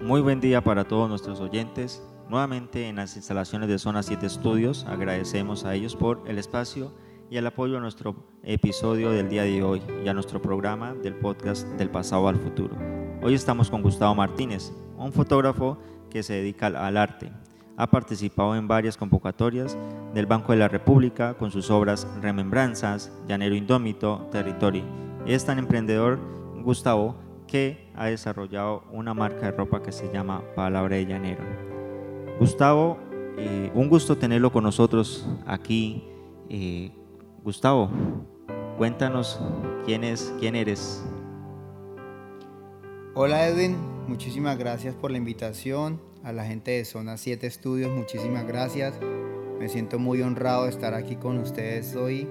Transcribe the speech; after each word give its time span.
Muy 0.00 0.20
buen 0.20 0.40
día 0.40 0.62
para 0.62 0.84
todos 0.84 1.08
nuestros 1.08 1.40
oyentes. 1.40 2.00
Nuevamente 2.28 2.86
en 2.86 2.96
las 2.96 3.16
instalaciones 3.16 3.68
de 3.68 3.80
Zona 3.80 4.04
7 4.04 4.26
Estudios 4.26 4.84
agradecemos 4.84 5.64
a 5.64 5.74
ellos 5.74 5.96
por 5.96 6.22
el 6.28 6.38
espacio 6.38 6.92
y 7.28 7.36
el 7.36 7.46
apoyo 7.48 7.78
a 7.78 7.80
nuestro 7.80 8.14
episodio 8.44 9.10
del 9.10 9.28
día 9.28 9.42
de 9.42 9.60
hoy 9.60 9.82
y 10.04 10.08
a 10.08 10.14
nuestro 10.14 10.40
programa 10.40 10.94
del 10.94 11.16
podcast 11.16 11.66
del 11.70 11.90
pasado 11.90 12.28
al 12.28 12.36
futuro. 12.36 12.76
Hoy 13.22 13.34
estamos 13.34 13.70
con 13.70 13.82
Gustavo 13.82 14.14
Martínez, 14.14 14.72
un 14.96 15.12
fotógrafo 15.12 15.78
que 16.10 16.22
se 16.22 16.34
dedica 16.34 16.68
al 16.68 16.96
arte. 16.96 17.32
Ha 17.76 17.90
participado 17.90 18.54
en 18.54 18.68
varias 18.68 18.96
convocatorias 18.96 19.76
del 20.14 20.26
Banco 20.26 20.52
de 20.52 20.58
la 20.58 20.68
República 20.68 21.34
con 21.34 21.50
sus 21.50 21.72
obras 21.72 22.06
Remembranzas, 22.22 23.12
Llanero 23.26 23.56
Indómito, 23.56 24.28
Territory. 24.30 24.84
Es 25.26 25.44
tan 25.44 25.58
emprendedor, 25.58 26.20
Gustavo, 26.62 27.16
que 27.48 27.90
ha 27.96 28.06
desarrollado 28.06 28.84
una 28.92 29.14
marca 29.14 29.46
de 29.46 29.50
ropa 29.50 29.82
que 29.82 29.90
se 29.90 30.08
llama 30.12 30.44
Palabra 30.54 30.94
de 30.94 31.06
Llanero. 31.06 31.42
Gustavo, 32.38 32.98
eh, 33.36 33.72
un 33.74 33.88
gusto 33.88 34.16
tenerlo 34.16 34.52
con 34.52 34.62
nosotros 34.62 35.28
aquí. 35.44 36.04
Eh, 36.48 36.92
Gustavo, 37.42 37.90
cuéntanos 38.76 39.40
quién, 39.84 40.04
es, 40.04 40.32
quién 40.38 40.54
eres. 40.54 41.04
Hola 43.14 43.48
Edwin, 43.48 43.76
muchísimas 44.06 44.56
gracias 44.56 44.94
por 44.94 45.10
la 45.10 45.18
invitación. 45.18 46.00
A 46.22 46.32
la 46.32 46.44
gente 46.44 46.72
de 46.72 46.84
Zona 46.84 47.16
7 47.16 47.46
Estudios, 47.46 47.90
muchísimas 47.90 48.46
gracias. 48.46 48.94
Me 49.58 49.68
siento 49.68 49.98
muy 49.98 50.22
honrado 50.22 50.64
de 50.64 50.70
estar 50.70 50.94
aquí 50.94 51.16
con 51.16 51.38
ustedes 51.38 51.96
hoy, 51.96 52.28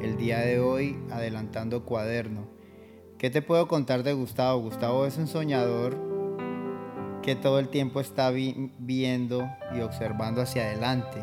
el 0.00 0.16
día 0.16 0.38
de 0.38 0.60
hoy, 0.60 0.98
adelantando 1.10 1.84
cuaderno. 1.84 2.55
¿Qué 3.18 3.30
te 3.30 3.40
puedo 3.40 3.66
contar 3.66 4.02
de 4.02 4.12
Gustavo? 4.12 4.60
Gustavo 4.60 5.06
es 5.06 5.16
un 5.16 5.26
soñador 5.26 5.96
que 7.22 7.34
todo 7.34 7.58
el 7.58 7.70
tiempo 7.70 8.00
está 8.00 8.30
viendo 8.30 9.48
y 9.74 9.80
observando 9.80 10.42
hacia 10.42 10.64
adelante. 10.64 11.22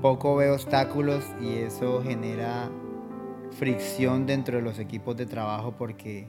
Poco 0.00 0.36
ve 0.36 0.50
obstáculos 0.50 1.22
y 1.38 1.58
eso 1.58 2.02
genera 2.02 2.70
fricción 3.50 4.24
dentro 4.24 4.56
de 4.56 4.62
los 4.62 4.78
equipos 4.78 5.18
de 5.18 5.26
trabajo 5.26 5.74
porque 5.76 6.28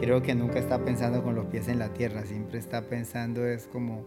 creo 0.00 0.22
que 0.22 0.34
nunca 0.34 0.58
está 0.58 0.82
pensando 0.82 1.22
con 1.22 1.34
los 1.34 1.44
pies 1.46 1.68
en 1.68 1.78
la 1.78 1.92
tierra, 1.92 2.24
siempre 2.24 2.58
está 2.58 2.88
pensando 2.88 3.46
es 3.46 3.66
como, 3.66 4.06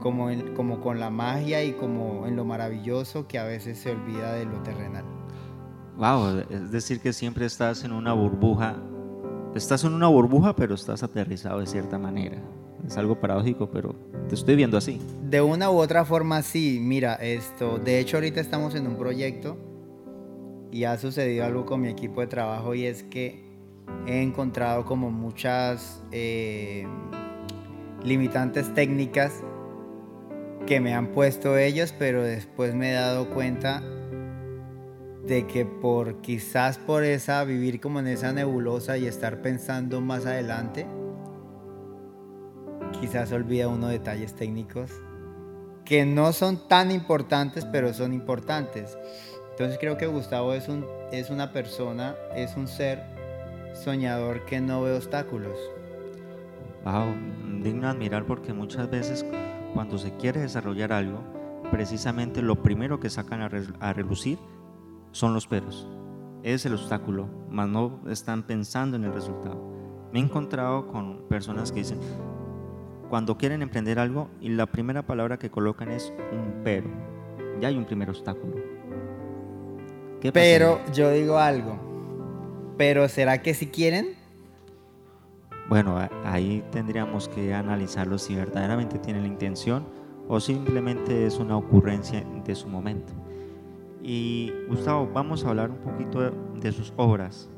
como, 0.00 0.80
con 0.80 1.00
la 1.00 1.10
magia 1.10 1.62
y 1.62 1.72
como 1.72 2.26
en 2.26 2.34
lo 2.34 2.46
maravilloso 2.46 3.28
que 3.28 3.38
a 3.38 3.44
veces 3.44 3.76
se 3.76 3.90
olvida 3.90 4.32
de 4.32 4.46
lo 4.46 4.62
terrenal. 4.62 5.04
Wow, 5.96 6.44
es 6.50 6.70
decir 6.70 7.00
que 7.00 7.12
siempre 7.14 7.46
estás 7.46 7.82
en 7.82 7.92
una 7.92 8.12
burbuja. 8.12 8.76
Estás 9.54 9.84
en 9.84 9.94
una 9.94 10.08
burbuja, 10.08 10.54
pero 10.54 10.74
estás 10.74 11.02
aterrizado 11.02 11.60
de 11.60 11.66
cierta 11.66 11.98
manera. 11.98 12.36
Es 12.86 12.98
algo 12.98 13.18
paradójico, 13.18 13.70
pero 13.70 13.94
te 14.28 14.34
estoy 14.34 14.56
viendo 14.56 14.76
así. 14.76 15.00
De 15.22 15.40
una 15.40 15.70
u 15.70 15.78
otra 15.78 16.04
forma, 16.04 16.42
sí. 16.42 16.78
Mira, 16.82 17.14
esto. 17.14 17.78
De 17.78 17.98
hecho, 17.98 18.18
ahorita 18.18 18.40
estamos 18.40 18.74
en 18.74 18.86
un 18.86 18.96
proyecto 18.96 19.56
y 20.70 20.84
ha 20.84 20.98
sucedido 20.98 21.46
algo 21.46 21.64
con 21.64 21.80
mi 21.80 21.88
equipo 21.88 22.20
de 22.20 22.26
trabajo 22.26 22.74
y 22.74 22.84
es 22.84 23.02
que 23.02 23.46
he 24.06 24.20
encontrado 24.20 24.84
como 24.84 25.10
muchas 25.10 26.02
eh, 26.12 26.86
limitantes 28.04 28.74
técnicas 28.74 29.42
que 30.66 30.80
me 30.80 30.94
han 30.94 31.12
puesto 31.12 31.56
ellos, 31.56 31.94
pero 31.98 32.22
después 32.22 32.74
me 32.74 32.90
he 32.90 32.94
dado 32.94 33.30
cuenta 33.30 33.82
de 35.26 35.46
que 35.46 35.64
por 35.64 36.20
quizás 36.20 36.78
por 36.78 37.02
esa 37.02 37.42
vivir 37.44 37.80
como 37.80 37.98
en 37.98 38.06
esa 38.06 38.32
nebulosa 38.32 38.96
y 38.96 39.06
estar 39.06 39.42
pensando 39.42 40.00
más 40.00 40.24
adelante, 40.24 40.86
quizás 43.00 43.32
olvida 43.32 43.68
uno 43.68 43.88
detalles 43.88 44.34
técnicos 44.34 44.92
que 45.84 46.04
no 46.04 46.32
son 46.32 46.68
tan 46.68 46.90
importantes, 46.90 47.64
pero 47.64 47.92
son 47.92 48.12
importantes. 48.12 48.98
Entonces 49.50 49.78
creo 49.80 49.96
que 49.96 50.06
Gustavo 50.06 50.52
es, 50.52 50.68
un, 50.68 50.84
es 51.12 51.30
una 51.30 51.52
persona, 51.52 52.14
es 52.34 52.56
un 52.56 52.68
ser 52.68 53.02
soñador 53.72 54.44
que 54.44 54.60
no 54.60 54.82
ve 54.82 54.94
obstáculos. 54.94 55.58
Wow, 56.84 57.14
digno 57.62 57.88
admirar 57.88 58.26
porque 58.26 58.52
muchas 58.52 58.90
veces 58.90 59.24
cuando 59.74 59.98
se 59.98 60.12
quiere 60.16 60.40
desarrollar 60.40 60.92
algo, 60.92 61.20
precisamente 61.70 62.42
lo 62.42 62.62
primero 62.62 63.00
que 63.00 63.10
sacan 63.10 63.40
a 63.42 63.92
relucir 63.92 64.38
son 65.16 65.32
los 65.32 65.46
peros. 65.46 65.88
Es 66.42 66.66
el 66.66 66.74
obstáculo, 66.74 67.28
mas 67.50 67.68
no 67.68 68.00
están 68.08 68.42
pensando 68.42 68.96
en 68.96 69.04
el 69.04 69.14
resultado. 69.14 69.56
Me 70.12 70.20
he 70.20 70.22
encontrado 70.22 70.86
con 70.88 71.26
personas 71.28 71.72
que 71.72 71.80
dicen, 71.80 71.98
cuando 73.08 73.38
quieren 73.38 73.62
emprender 73.62 73.98
algo 73.98 74.28
y 74.40 74.50
la 74.50 74.66
primera 74.66 75.06
palabra 75.06 75.38
que 75.38 75.50
colocan 75.50 75.90
es 75.90 76.12
un 76.32 76.60
pero. 76.62 76.88
Ya 77.60 77.68
hay 77.68 77.78
un 77.78 77.86
primer 77.86 78.10
obstáculo. 78.10 78.56
¿Qué 80.20 80.32
pero 80.32 80.80
yo 80.92 81.10
digo 81.10 81.38
algo. 81.38 82.74
Pero 82.76 83.08
¿será 83.08 83.40
que 83.40 83.54
si 83.54 83.68
quieren? 83.68 84.14
Bueno, 85.68 85.98
ahí 86.24 86.62
tendríamos 86.70 87.28
que 87.28 87.54
analizarlo 87.54 88.18
si 88.18 88.36
verdaderamente 88.36 88.98
tienen 88.98 89.22
la 89.22 89.28
intención 89.28 89.86
o 90.28 90.40
simplemente 90.40 91.26
es 91.26 91.38
una 91.38 91.56
ocurrencia 91.56 92.22
de 92.44 92.54
su 92.54 92.68
momento. 92.68 93.14
Y 94.08 94.52
Gustavo, 94.68 95.10
vamos 95.12 95.44
a 95.44 95.48
hablar 95.48 95.68
un 95.68 95.78
poquito 95.78 96.30
de, 96.30 96.70
sus 96.70 96.92
obras. 96.96 97.50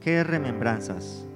¿Qué 0.00 0.24
remembranzas? 0.24 1.28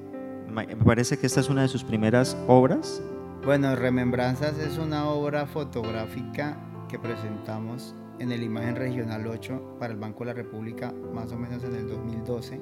Me 0.49 0.65
parece 0.75 1.19
que 1.19 1.27
esta 1.27 1.41
es 1.41 1.51
una 1.51 1.61
de 1.61 1.69
sus 1.69 1.85
primeras 1.85 2.35
obras. 2.49 3.03
Bueno, 3.45 3.77
Remembranzas 3.77 4.59
es 4.59 4.79
una 4.79 5.11
obra 5.11 5.45
fotográfica 5.45 6.57
que 6.89 6.99
presentamos 6.99 7.95
en 8.19 8.33
el 8.33 8.43
Imagen 8.43 8.77
Regional 8.77 9.27
8 9.27 9.77
para 9.79 9.93
el 9.93 10.01
Banco 10.01 10.21
de 10.21 10.29
la 10.29 10.33
República 10.33 10.95
más 11.13 11.31
o 11.31 11.37
menos 11.37 11.63
en 11.63 11.75
el 11.75 11.87
2012. 11.87 12.59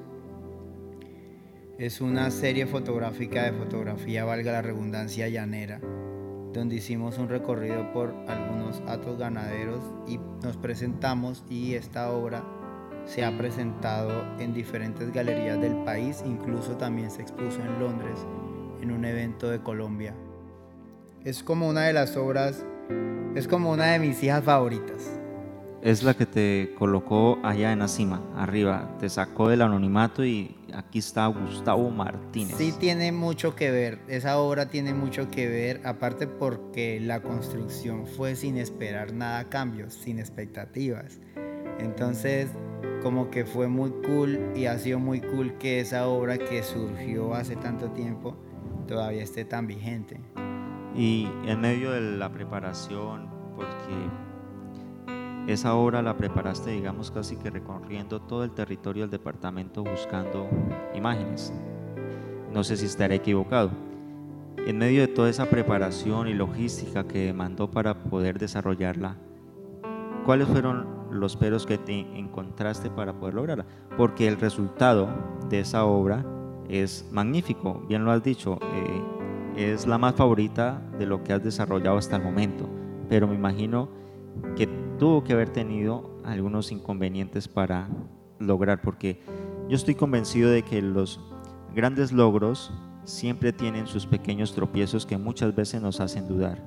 Es 1.78 2.00
una 2.00 2.32
serie 2.32 2.66
fotográfica 2.66 3.44
de 3.44 3.52
fotografía, 3.52 4.24
valga 4.24 4.50
la 4.50 4.62
redundancia, 4.62 5.28
llanera, 5.28 5.80
donde 6.52 6.76
hicimos 6.76 7.18
un 7.18 7.28
recorrido 7.28 7.92
por 7.92 8.14
algunos 8.28 8.82
atos 8.86 9.18
ganaderos 9.18 9.82
y 10.06 10.18
nos 10.42 10.56
presentamos 10.56 11.44
y 11.48 11.74
esta 11.74 12.10
obra 12.10 12.44
se 13.04 13.24
ha 13.24 13.36
presentado 13.36 14.10
en 14.38 14.54
diferentes 14.54 15.12
galerías 15.12 15.60
del 15.60 15.76
país, 15.84 16.22
incluso 16.24 16.76
también 16.76 17.10
se 17.10 17.22
expuso 17.22 17.60
en 17.60 17.80
Londres 17.80 18.26
en 18.80 18.90
un 18.92 19.04
evento 19.04 19.48
de 19.48 19.60
Colombia. 19.60 20.14
Es 21.24 21.42
como 21.42 21.68
una 21.68 21.82
de 21.82 21.92
las 21.92 22.16
obras, 22.16 22.64
es 23.34 23.48
como 23.48 23.70
una 23.70 23.92
de 23.92 23.98
mis 23.98 24.22
hijas 24.22 24.44
favoritas. 24.44 25.21
Es 25.82 26.04
la 26.04 26.14
que 26.14 26.26
te 26.26 26.74
colocó 26.78 27.40
allá 27.42 27.72
en 27.72 27.80
la 27.80 27.88
cima, 27.88 28.22
arriba, 28.36 28.96
te 29.00 29.08
sacó 29.08 29.48
del 29.48 29.62
anonimato 29.62 30.24
y 30.24 30.54
aquí 30.72 31.00
está 31.00 31.26
Gustavo 31.26 31.90
Martínez. 31.90 32.54
Sí, 32.56 32.72
tiene 32.78 33.10
mucho 33.10 33.56
que 33.56 33.72
ver, 33.72 33.98
esa 34.06 34.38
obra 34.38 34.66
tiene 34.66 34.94
mucho 34.94 35.28
que 35.28 35.48
ver, 35.48 35.80
aparte 35.84 36.28
porque 36.28 37.00
la 37.00 37.20
construcción 37.20 38.06
fue 38.06 38.36
sin 38.36 38.58
esperar 38.58 39.12
nada 39.12 39.40
a 39.40 39.44
cambios, 39.48 39.94
sin 39.94 40.20
expectativas. 40.20 41.18
Entonces, 41.80 42.48
como 43.02 43.30
que 43.30 43.44
fue 43.44 43.66
muy 43.66 43.90
cool 44.06 44.52
y 44.54 44.66
ha 44.66 44.78
sido 44.78 45.00
muy 45.00 45.20
cool 45.20 45.58
que 45.58 45.80
esa 45.80 46.06
obra 46.06 46.38
que 46.38 46.62
surgió 46.62 47.34
hace 47.34 47.56
tanto 47.56 47.90
tiempo 47.90 48.36
todavía 48.86 49.24
esté 49.24 49.44
tan 49.44 49.66
vigente. 49.66 50.20
Y 50.94 51.28
en 51.44 51.60
medio 51.60 51.90
de 51.90 52.18
la 52.18 52.30
preparación, 52.30 53.28
porque 53.56 54.31
esa 55.46 55.74
obra 55.74 56.02
la 56.02 56.16
preparaste, 56.16 56.70
digamos, 56.70 57.10
casi 57.10 57.36
que 57.36 57.50
recorriendo 57.50 58.20
todo 58.20 58.44
el 58.44 58.52
territorio 58.52 59.02
del 59.04 59.10
departamento 59.10 59.82
buscando 59.82 60.48
imágenes. 60.94 61.52
No 62.52 62.62
sé 62.62 62.76
si 62.76 62.86
estaré 62.86 63.16
equivocado. 63.16 63.70
En 64.66 64.78
medio 64.78 65.00
de 65.00 65.08
toda 65.08 65.28
esa 65.28 65.46
preparación 65.46 66.28
y 66.28 66.34
logística 66.34 67.08
que 67.08 67.26
demandó 67.26 67.70
para 67.70 67.94
poder 68.04 68.38
desarrollarla, 68.38 69.16
¿cuáles 70.24 70.46
fueron 70.46 70.86
los 71.10 71.36
peros 71.36 71.66
que 71.66 71.78
te 71.78 72.00
encontraste 72.16 72.88
para 72.88 73.14
poder 73.14 73.34
lograrla? 73.34 73.66
Porque 73.96 74.28
el 74.28 74.38
resultado 74.38 75.08
de 75.48 75.60
esa 75.60 75.84
obra 75.84 76.24
es 76.68 77.08
magnífico, 77.10 77.82
bien 77.88 78.04
lo 78.04 78.12
has 78.12 78.22
dicho. 78.22 78.58
Eh, 78.62 79.02
es 79.56 79.86
la 79.86 79.98
más 79.98 80.14
favorita 80.14 80.80
de 80.98 81.06
lo 81.06 81.24
que 81.24 81.32
has 81.32 81.42
desarrollado 81.42 81.98
hasta 81.98 82.16
el 82.16 82.22
momento, 82.22 82.68
pero 83.08 83.26
me 83.26 83.34
imagino 83.34 83.88
que 84.56 84.81
tuvo 85.02 85.24
que 85.24 85.32
haber 85.32 85.48
tenido 85.48 86.08
algunos 86.24 86.70
inconvenientes 86.70 87.48
para 87.48 87.88
lograr, 88.38 88.82
porque 88.82 89.20
yo 89.68 89.74
estoy 89.74 89.96
convencido 89.96 90.48
de 90.48 90.62
que 90.62 90.80
los 90.80 91.18
grandes 91.74 92.12
logros 92.12 92.72
siempre 93.02 93.52
tienen 93.52 93.88
sus 93.88 94.06
pequeños 94.06 94.54
tropiezos 94.54 95.04
que 95.04 95.18
muchas 95.18 95.56
veces 95.56 95.82
nos 95.82 95.98
hacen 95.98 96.28
dudar 96.28 96.64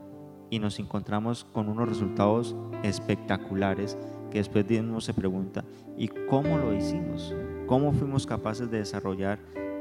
y 0.50 0.60
nos 0.60 0.80
encontramos 0.80 1.46
con 1.46 1.70
unos 1.70 1.88
resultados 1.88 2.58
espectaculares 2.84 3.98
que 4.30 4.40
después 4.40 4.68
de 4.68 4.82
uno 4.82 5.00
se 5.00 5.14
pregunta, 5.14 5.64
¿y 5.96 6.10
cómo 6.10 6.58
lo 6.58 6.74
hicimos? 6.74 7.34
¿Cómo 7.68 7.94
fuimos 7.94 8.28
capaces 8.28 8.70
de 8.70 8.80
desarrollar 8.80 9.40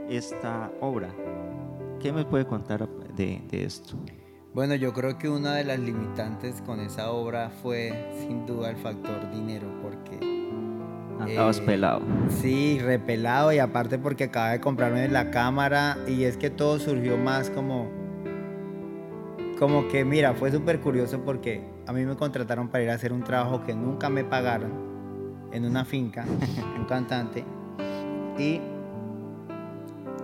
esta 0.08 0.70
obra? 0.80 1.12
¿Qué 1.98 2.12
me 2.12 2.24
puede 2.24 2.46
contar 2.46 2.88
de, 3.16 3.42
esto? 3.50 3.96
Bueno, 4.54 4.76
yo 4.76 4.92
creo 4.92 5.18
que 5.18 5.28
una 5.28 5.56
de 5.56 5.64
las 5.64 5.80
limitantes 5.80 6.62
con 6.62 6.78
esa 6.78 7.10
obra 7.10 7.50
fue 7.50 8.08
sin 8.20 8.46
duda 8.46 8.70
el 8.70 8.76
factor 8.76 9.28
dinero, 9.32 9.66
porque... 9.82 10.16
Andabas 11.18 11.58
eh, 11.58 11.62
pelado. 11.62 12.02
Sí, 12.28 12.78
repelado 12.78 13.52
y 13.52 13.58
aparte 13.58 13.98
porque 13.98 14.24
acababa 14.24 14.52
de 14.52 14.60
comprarme 14.60 15.08
la 15.08 15.32
cámara 15.32 15.98
y 16.06 16.22
es 16.22 16.36
que 16.36 16.50
todo 16.50 16.78
surgió 16.78 17.18
más 17.18 17.50
como... 17.50 17.90
Como 19.58 19.88
que, 19.88 20.04
mira, 20.04 20.34
fue 20.34 20.52
súper 20.52 20.78
curioso 20.78 21.20
porque 21.24 21.64
a 21.88 21.92
mí 21.92 22.04
me 22.04 22.14
contrataron 22.14 22.68
para 22.68 22.84
ir 22.84 22.90
a 22.90 22.94
hacer 22.94 23.12
un 23.12 23.24
trabajo 23.24 23.64
que 23.64 23.74
nunca 23.74 24.08
me 24.08 24.22
pagaron 24.22 24.70
en 25.50 25.64
una 25.64 25.84
finca, 25.84 26.24
un 26.78 26.84
cantante, 26.84 27.44
y 28.38 28.60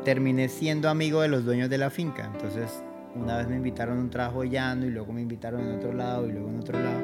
terminé 0.04 0.48
siendo 0.48 0.88
amigo 0.88 1.20
de 1.20 1.26
los 1.26 1.44
dueños 1.44 1.68
de 1.68 1.78
la 1.78 1.90
finca. 1.90 2.30
Entonces, 2.32 2.84
una 3.14 3.38
vez 3.38 3.48
me 3.48 3.56
invitaron 3.56 3.98
a 3.98 4.00
un 4.00 4.10
trabajo 4.10 4.44
llano 4.44 4.86
y 4.86 4.90
luego 4.90 5.12
me 5.12 5.22
invitaron 5.22 5.60
en 5.60 5.76
otro 5.76 5.92
lado 5.92 6.28
y 6.28 6.32
luego 6.32 6.48
en 6.48 6.58
otro 6.60 6.78
lado. 6.78 7.00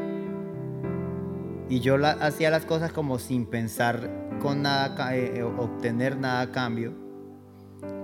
Y 1.69 1.81
yo 1.81 1.97
hacía 2.21 2.51
las 2.51 2.65
cosas 2.65 2.93
como 2.93 3.19
sin 3.19 3.47
pensar 3.47 4.09
con 4.41 4.63
nada, 4.63 5.17
eh, 5.17 5.39
eh, 5.39 5.43
obtener 5.43 6.17
nada 6.17 6.43
a 6.43 6.53
cambio. 6.53 6.93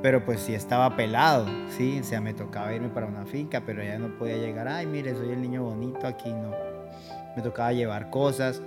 Pero 0.03 0.25
pues 0.25 0.41
sí 0.41 0.53
estaba 0.53 0.97
pelado, 0.97 1.47
sí, 1.69 2.01
o 2.01 2.05
sea, 2.05 2.21
me 2.21 2.35
tocaba 2.35 2.75
irme 2.75 2.89
para 2.89 3.07
una 3.07 3.25
finca, 3.25 3.63
pero 3.65 3.85
ya 3.85 3.99
no 3.99 4.19
podía 4.19 4.37
llegar, 4.37 4.67
ay, 4.67 4.85
mire, 4.85 5.15
soy 5.15 5.31
el 5.31 5.41
niño 5.41 5.63
bonito 5.63 6.09
aquí, 6.09 6.33
no. 6.33 6.51
Me 7.37 7.43
tocaba 7.43 7.73
llevar 7.73 8.11
cosas. 8.11 8.61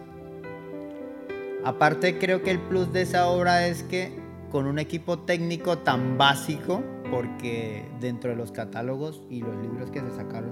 Aparte 1.65 2.17
creo 2.17 2.41
que 2.41 2.51
el 2.51 2.59
plus 2.59 2.93
de 2.93 3.01
esa 3.01 3.27
obra 3.27 3.67
es 3.67 3.83
que 3.83 4.17
con 4.49 4.65
un 4.65 4.79
equipo 4.79 5.19
técnico 5.19 5.79
tan 5.79 6.17
básico, 6.17 6.81
porque 7.11 7.85
dentro 7.99 8.31
de 8.31 8.35
los 8.35 8.51
catálogos 8.51 9.23
y 9.29 9.41
los 9.41 9.55
libros 9.57 9.91
que 9.91 10.01
se 10.01 10.11
sacaron 10.11 10.49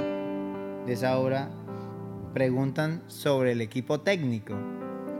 de 0.85 0.93
esa 0.93 1.17
obra, 1.17 1.49
preguntan 2.33 3.03
sobre 3.07 3.51
el 3.51 3.61
equipo 3.61 4.01
técnico, 4.01 4.55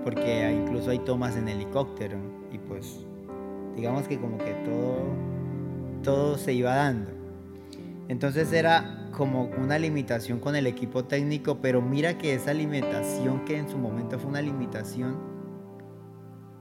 porque 0.04 0.52
incluso 0.52 0.90
hay 0.90 1.00
tomas 1.00 1.36
en 1.38 1.48
helicóptero 1.48 2.18
y 2.52 2.58
pues 2.58 3.06
digamos 3.76 4.08
que 4.08 4.20
como 4.20 4.38
que 4.38 4.54
todo, 4.66 4.98
todo 6.04 6.38
se 6.38 6.54
iba 6.54 6.76
dando. 6.76 7.12
Entonces 8.10 8.52
era 8.52 9.10
como 9.12 9.46
una 9.58 9.80
limitación 9.80 10.40
con 10.40 10.56
el 10.56 10.68
equipo 10.68 11.06
técnico, 11.06 11.60
pero 11.62 11.82
mira 11.82 12.18
que 12.18 12.34
esa 12.34 12.54
limitación 12.54 13.46
que 13.46 13.58
en 13.58 13.70
su 13.70 13.78
momento 13.78 14.20
fue 14.20 14.30
una 14.30 14.42
limitación, 14.42 15.18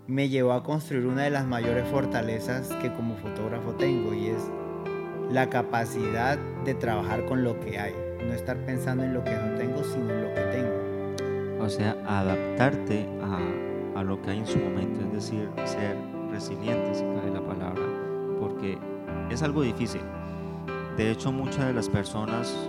me 0.06 0.28
llevó 0.28 0.52
a 0.52 0.62
construir 0.62 1.06
una 1.06 1.22
de 1.22 1.30
las 1.30 1.46
mayores 1.46 1.86
fortalezas 1.88 2.68
que 2.80 2.92
como 2.92 3.16
fotógrafo 3.16 3.72
tengo 3.72 4.12
y 4.12 4.28
es 4.28 4.50
la 5.30 5.48
capacidad 5.48 6.38
de 6.64 6.74
trabajar 6.74 7.24
con 7.26 7.44
lo 7.44 7.58
que 7.60 7.78
hay, 7.78 7.94
no 8.26 8.32
estar 8.32 8.56
pensando 8.66 9.04
en 9.04 9.14
lo 9.14 9.22
que 9.22 9.30
no 9.30 9.56
tengo, 9.56 9.82
sino 9.84 10.10
en 10.10 10.22
lo 10.24 10.34
que 10.34 10.40
tengo. 10.40 11.64
O 11.64 11.68
sea, 11.68 11.96
adaptarte 12.06 13.06
a, 13.22 14.00
a 14.00 14.02
lo 14.02 14.20
que 14.20 14.30
hay 14.30 14.38
en 14.38 14.46
su 14.46 14.58
momento, 14.58 15.00
es 15.06 15.12
decir, 15.12 15.48
ser 15.64 15.96
resiliente, 16.30 16.94
si 16.94 17.02
cae 17.02 17.30
la 17.32 17.40
palabra, 17.40 17.82
porque 18.40 18.76
es 19.30 19.42
algo 19.42 19.62
difícil. 19.62 20.02
De 20.96 21.10
hecho, 21.10 21.30
muchas 21.30 21.66
de 21.66 21.72
las 21.72 21.88
personas, 21.88 22.68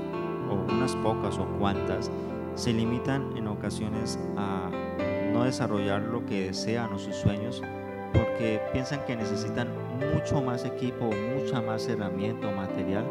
o 0.49 0.73
unas 0.73 0.95
pocas 0.97 1.37
o 1.39 1.45
cuantas, 1.57 2.11
se 2.55 2.71
limitan 2.71 3.35
en 3.35 3.47
ocasiones 3.47 4.19
a 4.37 4.69
no 5.33 5.43
desarrollar 5.43 6.01
lo 6.03 6.25
que 6.25 6.45
desean 6.47 6.93
o 6.93 6.99
sus 6.99 7.15
sueños 7.15 7.61
porque 8.13 8.61
piensan 8.71 9.03
que 9.05 9.15
necesitan 9.15 9.67
mucho 10.13 10.41
más 10.41 10.65
equipo, 10.65 11.09
mucha 11.35 11.61
más 11.61 11.87
herramienta 11.87 12.47
o 12.47 12.51
material 12.51 13.03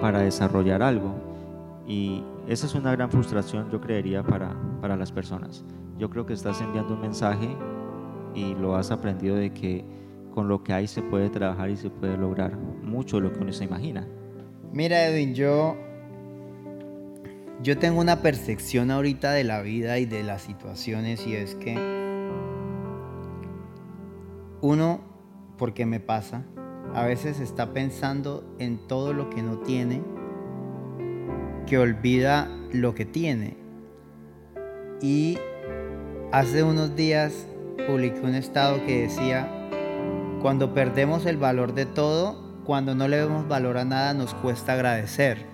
para 0.00 0.20
desarrollar 0.20 0.82
algo. 0.82 1.14
Y 1.86 2.22
esa 2.48 2.66
es 2.66 2.74
una 2.74 2.92
gran 2.92 3.10
frustración, 3.10 3.70
yo 3.70 3.80
creería, 3.80 4.22
para, 4.22 4.54
para 4.80 4.96
las 4.96 5.12
personas. 5.12 5.64
Yo 5.98 6.10
creo 6.10 6.26
que 6.26 6.34
estás 6.34 6.60
enviando 6.60 6.94
un 6.94 7.00
mensaje 7.00 7.48
y 8.34 8.54
lo 8.54 8.76
has 8.76 8.90
aprendido 8.90 9.36
de 9.36 9.52
que 9.52 9.84
con 10.34 10.48
lo 10.48 10.62
que 10.62 10.72
hay 10.72 10.86
se 10.86 11.02
puede 11.02 11.30
trabajar 11.30 11.70
y 11.70 11.76
se 11.76 11.90
puede 11.90 12.16
lograr 12.16 12.56
mucho 12.56 13.16
de 13.16 13.22
lo 13.22 13.32
que 13.32 13.40
uno 13.40 13.52
se 13.52 13.64
imagina. 13.64 14.06
Mira, 14.72 15.06
Edwin, 15.06 15.34
yo 15.34 15.76
yo 17.62 17.78
tengo 17.78 18.00
una 18.00 18.22
percepción 18.22 18.90
ahorita 18.90 19.32
de 19.32 19.44
la 19.44 19.60
vida 19.60 19.98
y 19.98 20.06
de 20.06 20.22
las 20.22 20.42
situaciones 20.42 21.26
y 21.26 21.34
es 21.34 21.54
que 21.56 21.74
uno, 24.62 25.00
porque 25.58 25.84
me 25.84 26.00
pasa, 26.00 26.44
a 26.94 27.04
veces 27.04 27.38
está 27.38 27.72
pensando 27.72 28.56
en 28.58 28.78
todo 28.88 29.12
lo 29.12 29.28
que 29.28 29.42
no 29.42 29.58
tiene, 29.58 30.02
que 31.66 31.78
olvida 31.78 32.48
lo 32.72 32.94
que 32.94 33.04
tiene. 33.04 33.56
Y 35.02 35.38
hace 36.32 36.62
unos 36.62 36.96
días 36.96 37.46
publiqué 37.86 38.20
un 38.20 38.34
estado 38.34 38.84
que 38.86 39.02
decía, 39.02 39.48
cuando 40.40 40.72
perdemos 40.72 41.26
el 41.26 41.36
valor 41.36 41.74
de 41.74 41.86
todo, 41.86 42.62
cuando 42.64 42.94
no 42.94 43.06
le 43.06 43.18
vemos 43.18 43.48
valor 43.48 43.76
a 43.76 43.84
nada, 43.84 44.14
nos 44.14 44.34
cuesta 44.34 44.74
agradecer. 44.74 45.49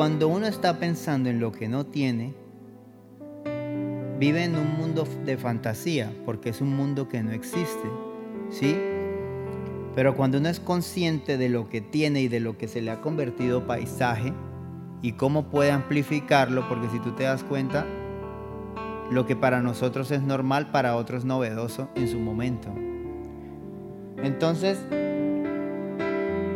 Cuando 0.00 0.28
uno 0.28 0.46
está 0.46 0.78
pensando 0.78 1.28
en 1.28 1.40
lo 1.40 1.52
que 1.52 1.68
no 1.68 1.84
tiene, 1.84 2.32
vive 4.18 4.44
en 4.44 4.56
un 4.56 4.78
mundo 4.78 5.06
de 5.26 5.36
fantasía, 5.36 6.10
porque 6.24 6.48
es 6.48 6.62
un 6.62 6.74
mundo 6.74 7.06
que 7.06 7.22
no 7.22 7.32
existe, 7.32 7.86
¿sí? 8.48 8.78
Pero 9.94 10.16
cuando 10.16 10.38
uno 10.38 10.48
es 10.48 10.58
consciente 10.58 11.36
de 11.36 11.50
lo 11.50 11.68
que 11.68 11.82
tiene 11.82 12.22
y 12.22 12.28
de 12.28 12.40
lo 12.40 12.56
que 12.56 12.66
se 12.66 12.80
le 12.80 12.90
ha 12.90 13.02
convertido 13.02 13.66
paisaje 13.66 14.32
y 15.02 15.12
cómo 15.12 15.50
puede 15.50 15.70
amplificarlo, 15.70 16.66
porque 16.66 16.88
si 16.88 16.98
tú 17.00 17.12
te 17.12 17.24
das 17.24 17.44
cuenta, 17.44 17.84
lo 19.10 19.26
que 19.26 19.36
para 19.36 19.60
nosotros 19.60 20.10
es 20.12 20.22
normal, 20.22 20.70
para 20.70 20.96
otros 20.96 21.26
novedoso 21.26 21.90
en 21.94 22.08
su 22.08 22.18
momento. 22.18 22.70
Entonces, 24.16 24.78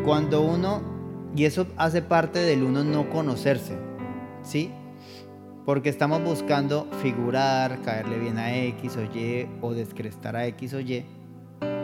cuando 0.03 0.41
uno 0.41 0.94
y 1.37 1.45
eso 1.45 1.67
hace 1.77 2.01
parte 2.01 2.39
del 2.39 2.63
uno 2.63 2.85
no 2.85 3.11
conocerse, 3.11 3.77
¿sí? 4.43 4.71
Porque 5.67 5.89
estamos 5.89 6.23
buscando 6.23 6.87
figurar, 7.03 7.81
caerle 7.83 8.19
bien 8.19 8.39
a 8.39 8.55
X 8.55 8.97
o 8.97 9.03
Y 9.03 9.49
o 9.61 9.73
descrestar 9.73 10.37
a 10.37 10.47
X 10.47 10.75
o 10.75 10.81
Y, 10.81 11.05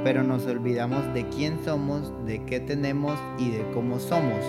pero 0.04 0.22
nos 0.22 0.46
olvidamos 0.46 1.12
de 1.14 1.28
quién 1.28 1.58
somos, 1.64 2.12
de 2.26 2.44
qué 2.44 2.60
tenemos 2.60 3.18
y 3.38 3.50
de 3.50 3.68
cómo 3.72 3.98
somos. 3.98 4.44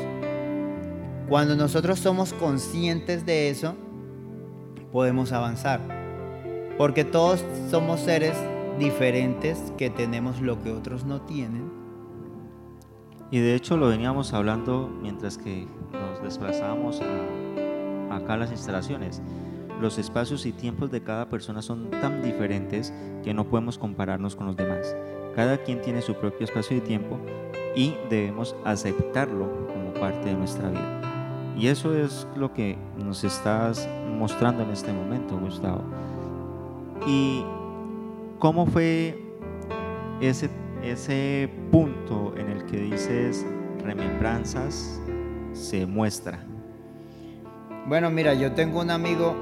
Cuando 1.28 1.56
nosotros 1.56 2.00
somos 2.00 2.34
conscientes 2.34 3.26
de 3.26 3.50
eso, 3.50 3.76
podemos 4.92 5.32
avanzar. 5.32 5.80
Porque 6.78 7.06
todos 7.06 7.44
somos 7.70 8.02
seres 8.02 8.36
diferentes 8.78 9.72
que 9.78 9.90
tenemos 9.90 10.42
lo 10.42 10.62
que 10.62 10.72
otros 10.72 11.06
no 11.06 11.22
tienen 11.22 11.81
y 13.32 13.40
de 13.40 13.56
hecho 13.56 13.78
lo 13.78 13.88
veníamos 13.88 14.34
hablando 14.34 14.90
mientras 15.02 15.38
que 15.38 15.66
nos 15.94 16.22
desplazábamos 16.22 17.02
a, 17.02 18.16
acá 18.16 18.34
a 18.34 18.38
las 18.38 18.52
instalaciones. 18.52 19.22
Los 19.80 19.98
espacios 19.98 20.46
y 20.46 20.52
tiempos 20.52 20.92
de 20.92 21.02
cada 21.02 21.30
persona 21.30 21.62
son 21.62 21.90
tan 21.90 22.22
diferentes 22.22 22.94
que 23.24 23.34
no 23.34 23.46
podemos 23.46 23.78
compararnos 23.78 24.36
con 24.36 24.48
los 24.48 24.58
demás. 24.58 24.96
Cada 25.34 25.58
quien 25.58 25.82
tiene 25.82 26.02
su 26.02 26.14
propio 26.14 26.44
espacio 26.44 26.78
y 26.78 26.82
tiempo 26.82 27.18
y 27.74 27.96
debemos 28.10 28.54
aceptarlo 28.66 29.50
como 29.68 29.94
parte 29.94 30.28
de 30.28 30.36
nuestra 30.36 30.70
vida. 30.70 31.02
Y 31.58 31.68
eso 31.68 31.96
es 31.98 32.28
lo 32.36 32.54
que 32.54 32.78
nos 32.98 33.24
estás 33.24 33.88
mostrando 34.18 34.64
en 34.64 34.72
este 34.72 34.92
momento, 34.92 35.38
Gustavo. 35.40 35.84
¿Y 37.08 37.44
cómo 38.40 38.66
fue 38.66 39.18
ese 40.20 40.50
ese 40.84 41.50
punto 41.72 42.34
en 42.38 42.50
el 42.50 42.66
que 42.66 42.78
dices 42.78 43.46
remembranzas 43.84 45.02
se 45.54 45.86
muestra? 45.86 46.44
Bueno, 47.88 48.10
mira, 48.10 48.34
yo 48.34 48.52
tengo 48.54 48.82
un 48.82 48.92
amigo, 48.92 49.36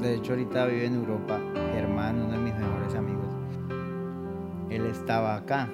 de 0.00 0.14
hecho 0.14 0.32
ahorita 0.32 0.66
vive 0.66 0.86
en 0.86 0.94
Europa, 0.94 1.38
hermano, 1.76 2.24
uno 2.26 2.32
de 2.32 2.38
mis 2.38 2.54
mejores 2.54 2.94
amigos. 2.94 3.26
Él 4.70 4.86
estaba 4.86 5.36
acá 5.36 5.68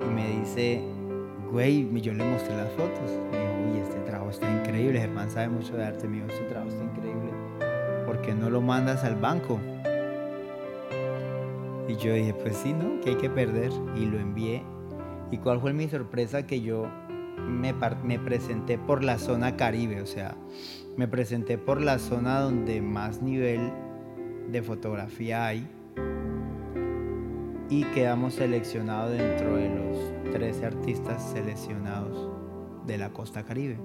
y 0.00 0.14
me 0.14 0.40
dice, 0.40 0.82
güey, 1.50 1.88
yo 2.00 2.12
le 2.12 2.24
mostré 2.24 2.56
las 2.56 2.70
fotos. 2.72 3.10
Me 3.30 3.38
dijo, 3.38 3.72
uy, 3.72 3.78
este 3.78 4.00
trabajo 4.00 4.30
está 4.30 4.50
increíble, 4.50 5.00
Germán 5.00 5.30
sabe 5.30 5.48
mucho 5.48 5.76
de 5.76 5.84
arte, 5.84 6.08
me 6.08 6.16
dijo, 6.16 6.28
este 6.28 6.44
trabajo 6.44 6.70
está 6.70 6.84
increíble. 6.84 7.30
¿Por 8.04 8.20
qué 8.20 8.34
no 8.34 8.50
lo 8.50 8.60
mandas 8.60 9.04
al 9.04 9.16
banco? 9.16 9.60
Y 11.88 11.96
yo 11.96 12.12
dije, 12.12 12.34
pues 12.34 12.56
sí, 12.56 12.72
¿no? 12.72 13.00
Que 13.00 13.10
hay 13.10 13.16
que 13.16 13.30
perder. 13.30 13.72
Y 13.96 14.06
lo 14.06 14.20
envié. 14.20 14.62
¿Y 15.30 15.38
cuál 15.38 15.60
fue 15.60 15.72
mi 15.72 15.88
sorpresa? 15.88 16.46
Que 16.46 16.60
yo 16.60 16.86
me, 17.48 17.74
me 18.04 18.18
presenté 18.18 18.78
por 18.78 19.02
la 19.02 19.18
zona 19.18 19.56
caribe, 19.56 20.02
o 20.02 20.06
sea, 20.06 20.36
me 20.96 21.08
presenté 21.08 21.58
por 21.58 21.80
la 21.80 21.98
zona 21.98 22.40
donde 22.40 22.80
más 22.80 23.22
nivel 23.22 23.72
de 24.50 24.62
fotografía 24.62 25.46
hay. 25.46 25.66
y 27.70 27.84
quedamos 27.92 28.34
seleccionados 28.34 29.12
dentro 29.12 29.56
de 29.56 29.68
los 29.68 30.32
13 30.32 30.66
artistas 30.66 31.22
seleccionados 31.22 32.30
de 32.86 32.96
la 32.96 33.10
costa 33.10 33.44
caribe, 33.44 33.78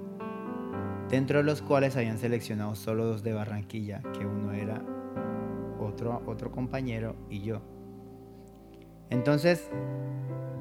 dentro 1.10 1.39
de 1.39 1.43
los 1.43 1.62
cuales 1.62 1.98
habían 1.98 2.17
seleccionado 2.17 2.75
solo 2.75 3.05
dos 3.05 3.24
de 3.24 3.33
Barranquilla, 3.33 4.01
que 4.17 4.25
uno 4.25 4.53
era 4.53 4.81
otro, 5.79 6.22
otro 6.25 6.50
compañero 6.50 7.15
y 7.29 7.41
yo. 7.41 7.62
Entonces, 9.10 9.69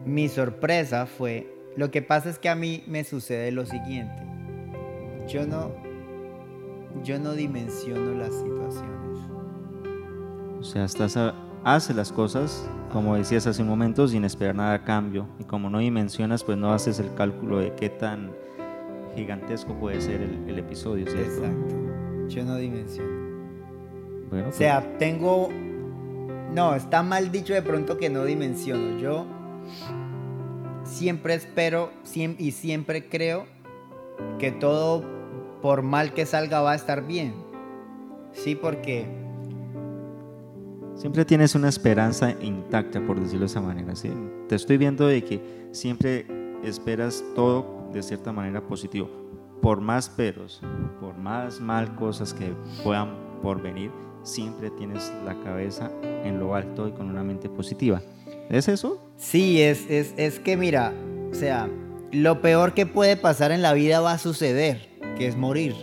mi 0.04 0.28
sorpresa 0.28 1.06
fue, 1.06 1.54
lo 1.76 1.90
que 1.90 2.02
pasa 2.02 2.28
es 2.30 2.38
que 2.38 2.48
a 2.48 2.54
mí 2.54 2.84
me 2.86 3.04
sucede 3.04 3.50
lo 3.52 3.66
siguiente, 3.66 4.22
yo 5.28 5.46
no, 5.46 5.72
yo 7.02 7.18
no 7.18 7.32
dimensiono 7.32 8.14
las 8.14 8.34
situaciones. 8.34 9.18
O 10.60 10.64
sea, 10.64 10.84
estás 10.84 11.16
haces 11.64 11.96
las 11.96 12.12
cosas, 12.12 12.68
como 12.92 13.16
decías 13.16 13.46
hace 13.46 13.62
un 13.62 13.68
momento, 13.68 14.06
sin 14.08 14.24
esperar 14.24 14.54
nada 14.54 14.74
a 14.74 14.84
cambio. 14.84 15.26
Y 15.38 15.44
como 15.44 15.70
no 15.70 15.78
dimensionas, 15.78 16.44
pues 16.44 16.58
no 16.58 16.72
haces 16.72 16.98
el 16.98 17.12
cálculo 17.14 17.58
de 17.58 17.72
qué 17.74 17.88
tan 17.88 18.32
gigantesco 19.14 19.74
puede 19.74 20.00
ser 20.00 20.20
el, 20.20 20.58
episodio, 20.58 21.06
¿cierto? 21.06 21.44
Exacto. 21.44 22.28
Yo 22.28 22.44
no 22.44 22.56
dimensiono. 22.56 23.10
Bueno, 24.30 24.48
o 24.48 24.52
sea, 24.52 24.80
pues 24.80 24.98
tengo... 24.98 25.48
No, 26.54 26.74
está 26.74 27.02
mal 27.02 27.32
dicho 27.32 27.54
de 27.54 27.62
pronto 27.62 27.96
que 27.96 28.10
no 28.10 28.24
dimensiono. 28.24 28.98
Yo 28.98 29.26
siempre 30.84 31.34
espero 31.34 31.90
y 32.38 32.50
siempre 32.50 33.08
creo 33.08 33.46
que 34.38 34.52
todo, 34.52 35.02
por 35.62 35.82
mal 35.82 36.12
que 36.12 36.26
salga, 36.26 36.60
va 36.60 36.72
a 36.72 36.74
estar 36.74 37.06
bien. 37.06 37.34
Sí, 38.32 38.54
porque 38.54 39.06
siempre 40.94 41.24
tienes 41.24 41.54
una 41.54 41.70
esperanza 41.70 42.32
intacta, 42.42 43.00
por 43.06 43.18
decirlo 43.18 43.40
de 43.40 43.46
esa 43.46 43.60
manera. 43.62 43.96
¿sí? 43.96 44.10
Te 44.48 44.56
estoy 44.56 44.76
viendo 44.76 45.06
de 45.06 45.24
que 45.24 45.68
siempre 45.72 46.26
esperas 46.62 47.24
todo 47.34 47.88
de 47.94 48.02
cierta 48.02 48.30
manera 48.30 48.60
positivo. 48.60 49.08
Por 49.62 49.80
más 49.80 50.10
peros, 50.10 50.60
por 51.00 51.16
más 51.16 51.60
mal 51.60 51.94
cosas 51.94 52.34
que 52.34 52.52
puedan 52.82 53.16
por 53.42 53.62
venir, 53.62 53.90
siempre 54.22 54.70
tienes 54.70 55.12
la 55.24 55.34
cabeza 55.42 55.90
en 56.02 56.38
lo 56.38 56.54
alto 56.54 56.88
y 56.88 56.92
con 56.92 57.08
una 57.08 57.22
mente 57.22 57.48
positiva. 57.48 58.02
¿Es 58.50 58.68
eso? 58.68 59.02
Sí, 59.16 59.62
es, 59.62 59.88
es, 59.88 60.14
es 60.16 60.38
que 60.38 60.56
mira, 60.56 60.92
o 61.30 61.34
sea, 61.34 61.68
lo 62.10 62.40
peor 62.40 62.74
que 62.74 62.86
puede 62.86 63.16
pasar 63.16 63.52
en 63.52 63.62
la 63.62 63.72
vida 63.72 64.00
va 64.00 64.12
a 64.12 64.18
suceder, 64.18 64.88
que 65.16 65.26
es 65.26 65.36
morir. 65.36 65.74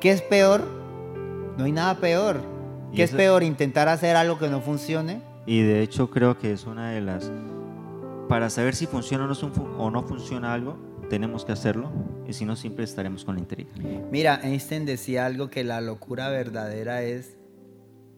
¿Qué 0.00 0.10
es 0.10 0.22
peor? 0.22 0.62
No 1.56 1.64
hay 1.64 1.72
nada 1.72 1.96
peor 1.98 2.56
¿Qué 2.94 3.02
es 3.02 3.12
peor, 3.12 3.42
intentar 3.42 3.88
hacer 3.88 4.16
algo 4.16 4.38
que 4.38 4.48
no 4.48 4.60
funcione? 4.60 5.20
Y 5.44 5.62
de 5.62 5.82
hecho 5.82 6.10
creo 6.10 6.38
que 6.38 6.52
es 6.52 6.64
una 6.64 6.90
de 6.90 7.00
las... 7.00 7.30
Para 8.28 8.50
saber 8.50 8.74
si 8.74 8.86
funciona 8.86 9.28
o 9.78 9.90
no, 9.90 10.02
funciona 10.02 10.52
algo, 10.52 10.78
tenemos 11.08 11.44
que 11.44 11.52
hacerlo 11.52 11.90
y 12.26 12.32
si 12.32 12.44
no 12.44 12.56
siempre 12.56 12.84
estaremos 12.84 13.24
con 13.24 13.36
la 13.36 13.40
intriga. 13.40 13.70
Mira, 14.10 14.40
Einstein 14.42 14.84
decía 14.84 15.26
algo 15.26 15.50
que 15.50 15.64
la 15.64 15.80
locura 15.80 16.28
verdadera 16.28 17.02
es 17.02 17.36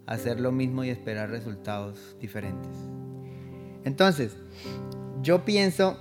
hacer 0.06 0.40
lo 0.40 0.52
mismo 0.52 0.84
y 0.84 0.90
esperar 0.90 1.30
resultados 1.30 2.16
diferentes. 2.20 2.72
Entonces, 3.84 4.36
yo 5.22 5.44
pienso 5.44 5.98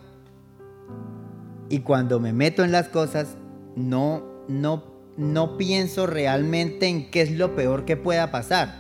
y 1.69 1.79
cuando 1.79 2.19
me 2.19 2.33
meto 2.33 2.63
en 2.63 2.71
las 2.71 2.87
cosas 2.87 3.35
no 3.75 4.23
no 4.47 4.97
no 5.17 5.57
pienso 5.57 6.05
realmente 6.05 6.87
en 6.87 7.09
qué 7.09 7.21
es 7.21 7.31
lo 7.31 7.55
peor 7.55 7.85
que 7.85 7.97
pueda 7.97 8.31
pasar. 8.31 8.75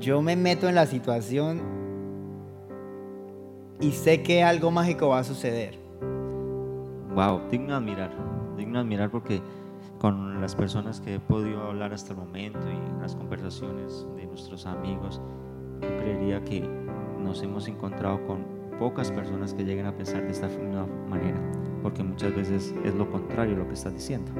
Yo 0.00 0.20
me 0.20 0.34
meto 0.36 0.68
en 0.68 0.74
la 0.74 0.86
situación 0.86 1.62
y 3.80 3.92
sé 3.92 4.22
que 4.22 4.42
algo 4.42 4.70
mágico 4.70 5.08
va 5.08 5.20
a 5.20 5.24
suceder. 5.24 5.79
Wow, 7.14 7.42
digno 7.50 7.68
de 7.68 7.74
admirar, 7.74 8.10
digno 8.56 8.74
de 8.74 8.80
admirar 8.80 9.10
porque 9.10 9.42
con 9.98 10.40
las 10.40 10.54
personas 10.54 11.00
que 11.00 11.16
he 11.16 11.20
podido 11.20 11.62
hablar 11.62 11.92
hasta 11.92 12.12
el 12.12 12.18
momento 12.18 12.60
y 12.70 13.02
las 13.02 13.16
conversaciones 13.16 14.06
de 14.16 14.26
nuestros 14.26 14.66
amigos, 14.66 15.20
yo 15.80 15.88
creería 15.98 16.42
que 16.44 16.68
nos 17.22 17.42
hemos 17.42 17.68
encontrado 17.68 18.24
con 18.26 18.44
pocas 18.78 19.10
personas 19.10 19.52
que 19.52 19.64
lleguen 19.64 19.86
a 19.86 19.92
pensar 19.92 20.22
de 20.22 20.30
esta 20.30 20.48
manera, 21.08 21.38
porque 21.82 22.02
muchas 22.02 22.34
veces 22.34 22.74
es 22.84 22.94
lo 22.94 23.10
contrario 23.10 23.56
lo 23.56 23.66
que 23.66 23.74
estás 23.74 23.92
diciendo. 23.92 24.30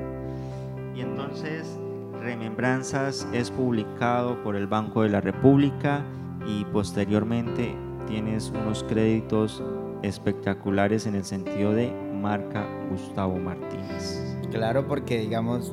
Y 0.95 1.01
entonces 1.01 1.79
Remembranzas 2.21 3.27
es 3.33 3.51
publicado 3.51 4.43
por 4.43 4.55
el 4.55 4.67
Banco 4.67 5.03
de 5.03 5.09
la 5.09 5.23
República 5.23 6.05
y 6.47 6.67
posteriormente 6.67 7.75
tienes 8.07 8.51
unos 8.51 8.85
créditos 8.85 9.63
espectaculares 10.03 11.07
en 11.07 11.15
el 11.15 11.25
sentido 11.25 11.73
de 11.73 12.10
marca 12.21 12.67
Gustavo 12.91 13.37
Martínez. 13.37 14.37
Claro, 14.51 14.87
porque 14.87 15.19
digamos, 15.19 15.73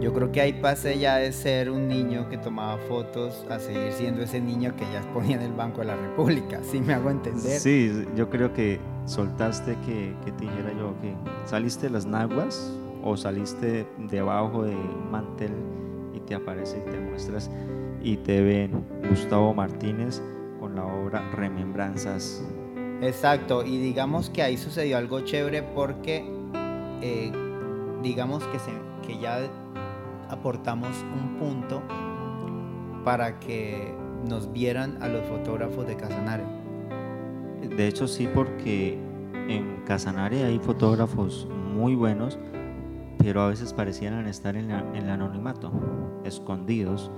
yo 0.00 0.12
creo 0.12 0.32
que 0.32 0.40
ahí 0.40 0.52
pasé 0.54 0.98
ya 0.98 1.16
de 1.16 1.32
ser 1.32 1.70
un 1.70 1.88
niño 1.88 2.28
que 2.28 2.38
tomaba 2.38 2.78
fotos 2.88 3.46
a 3.50 3.58
seguir 3.58 3.92
siendo 3.92 4.22
ese 4.22 4.40
niño 4.40 4.74
que 4.76 4.84
ya 4.92 4.98
exponía 4.98 5.36
en 5.36 5.42
el 5.42 5.52
Banco 5.52 5.80
de 5.80 5.86
la 5.86 5.96
República, 5.96 6.60
¿sí 6.70 6.80
me 6.80 6.94
hago 6.94 7.10
entender? 7.10 7.60
Sí, 7.60 8.04
yo 8.16 8.28
creo 8.30 8.52
que 8.52 8.80
soltaste 9.06 9.76
que, 9.86 10.14
que 10.24 10.32
te 10.32 10.44
dijera 10.44 10.72
yo 10.78 10.94
que 11.00 11.14
saliste 11.44 11.86
de 11.86 11.92
las 11.92 12.06
naguas 12.06 12.76
o 13.04 13.16
saliste 13.16 13.86
debajo 13.98 14.64
de 14.64 14.74
un 14.74 15.10
mantel 15.10 15.52
y 16.14 16.20
te 16.20 16.34
aparece 16.34 16.78
y 16.78 16.90
te 16.90 16.98
muestras 17.00 17.50
y 18.02 18.16
te 18.16 18.42
ven 18.42 18.84
Gustavo 19.08 19.54
Martínez 19.54 20.22
con 20.60 20.74
la 20.76 20.84
obra 20.84 21.28
Remembranzas. 21.32 22.44
Exacto, 23.02 23.64
y 23.64 23.78
digamos 23.78 24.30
que 24.30 24.42
ahí 24.42 24.56
sucedió 24.56 24.96
algo 24.96 25.20
chévere 25.20 25.62
porque 25.62 26.24
eh, 27.02 27.32
digamos 28.02 28.44
que, 28.46 29.18
ya 29.20 29.40
aportamos 30.30 30.90
un 31.14 31.36
punto 31.36 31.82
para 33.04 33.38
que 33.38 33.94
nos 34.26 34.50
vieran 34.52 35.02
a 35.02 35.08
los 35.08 35.26
fotógrafos 35.26 35.86
de 35.86 35.96
Casanare. 35.96 36.44
De 37.76 37.86
hecho 37.86 38.08
sí, 38.08 38.28
porque 38.32 38.98
en 39.48 39.82
Casanare 39.84 40.44
hay 40.44 40.58
fotógrafos 40.58 41.46
muy 41.74 41.94
buenos 41.94 42.38
pero 43.22 43.42
a 43.42 43.48
veces 43.48 43.72
parecieran 43.72 44.26
estar 44.26 44.56
en, 44.56 44.70
el 44.70 45.08
anonimato, 45.08 45.70
escondidos. 46.24 47.10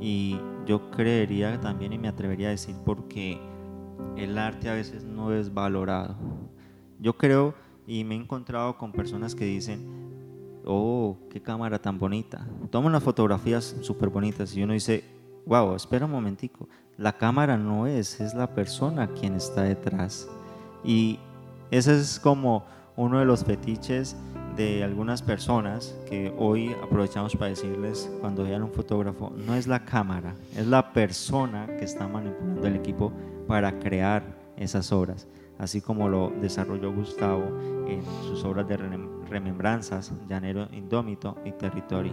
Y 0.00 0.38
yo 0.66 0.90
creería 0.90 1.58
también 1.60 1.92
y 1.92 1.98
me 1.98 2.08
atrevería 2.08 2.48
a 2.48 2.50
decir 2.52 2.76
porque 2.84 3.40
el 4.16 4.38
arte 4.38 4.68
a 4.68 4.74
veces 4.74 5.04
no 5.04 5.32
es 5.32 5.52
valorado. 5.52 6.16
Yo 7.00 7.16
creo 7.16 7.54
y 7.86 8.04
me 8.04 8.14
he 8.14 8.18
encontrado 8.18 8.76
con 8.76 8.92
personas 8.92 9.34
que 9.34 9.44
dicen, 9.44 9.86
oh, 10.64 11.16
qué 11.30 11.40
cámara 11.40 11.78
tan 11.78 11.98
bonita. 11.98 12.46
Toman 12.70 12.90
unas 12.90 13.02
fotografías 13.02 13.76
súper 13.80 14.10
bonitas 14.10 14.54
y 14.56 14.62
uno 14.62 14.74
dice, 14.74 15.04
wow, 15.46 15.74
espera 15.74 16.04
un 16.04 16.12
momentico, 16.12 16.68
la 16.98 17.16
cámara 17.16 17.56
no 17.56 17.86
es, 17.86 18.20
es 18.20 18.34
la 18.34 18.54
persona 18.54 19.08
quien 19.08 19.34
está 19.34 19.62
detrás. 19.62 20.28
Y 20.84 21.18
ese 21.70 21.98
es 21.98 22.20
como 22.20 22.64
uno 22.96 23.18
de 23.20 23.24
los 23.24 23.44
fetiches 23.44 24.16
de 24.56 24.82
algunas 24.82 25.22
personas 25.22 25.94
que 26.08 26.34
hoy 26.36 26.74
aprovechamos 26.82 27.36
para 27.36 27.50
decirles 27.50 28.10
cuando 28.20 28.42
vean 28.42 28.64
un 28.64 28.72
fotógrafo, 28.72 29.32
no 29.46 29.54
es 29.54 29.68
la 29.68 29.84
cámara, 29.84 30.34
es 30.56 30.66
la 30.66 30.92
persona 30.92 31.66
que 31.78 31.84
está 31.84 32.08
manipulando 32.08 32.66
el 32.66 32.76
equipo 32.76 33.12
para 33.48 33.78
crear 33.80 34.22
esas 34.56 34.92
obras, 34.92 35.26
así 35.58 35.80
como 35.80 36.08
lo 36.08 36.30
desarrolló 36.40 36.92
Gustavo 36.92 37.44
en 37.88 38.04
sus 38.28 38.44
obras 38.44 38.68
de 38.68 38.76
remembranzas, 38.76 40.12
Llanero 40.28 40.68
Indómito 40.70 41.36
y 41.44 41.52
Territorio. 41.52 42.12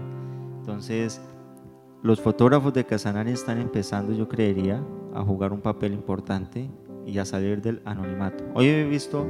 Entonces, 0.59 1.21
los 2.01 2.21
fotógrafos 2.21 2.73
de 2.73 2.85
Casanare 2.85 3.31
están 3.31 3.59
empezando, 3.59 4.13
yo 4.13 4.27
creería, 4.27 4.81
a 5.13 5.21
jugar 5.23 5.53
un 5.53 5.61
papel 5.61 5.93
importante 5.93 6.69
y 7.05 7.17
a 7.19 7.25
salir 7.25 7.61
del 7.61 7.81
anonimato. 7.85 8.43
Hoy 8.53 8.67
he 8.67 8.85
visto 8.85 9.25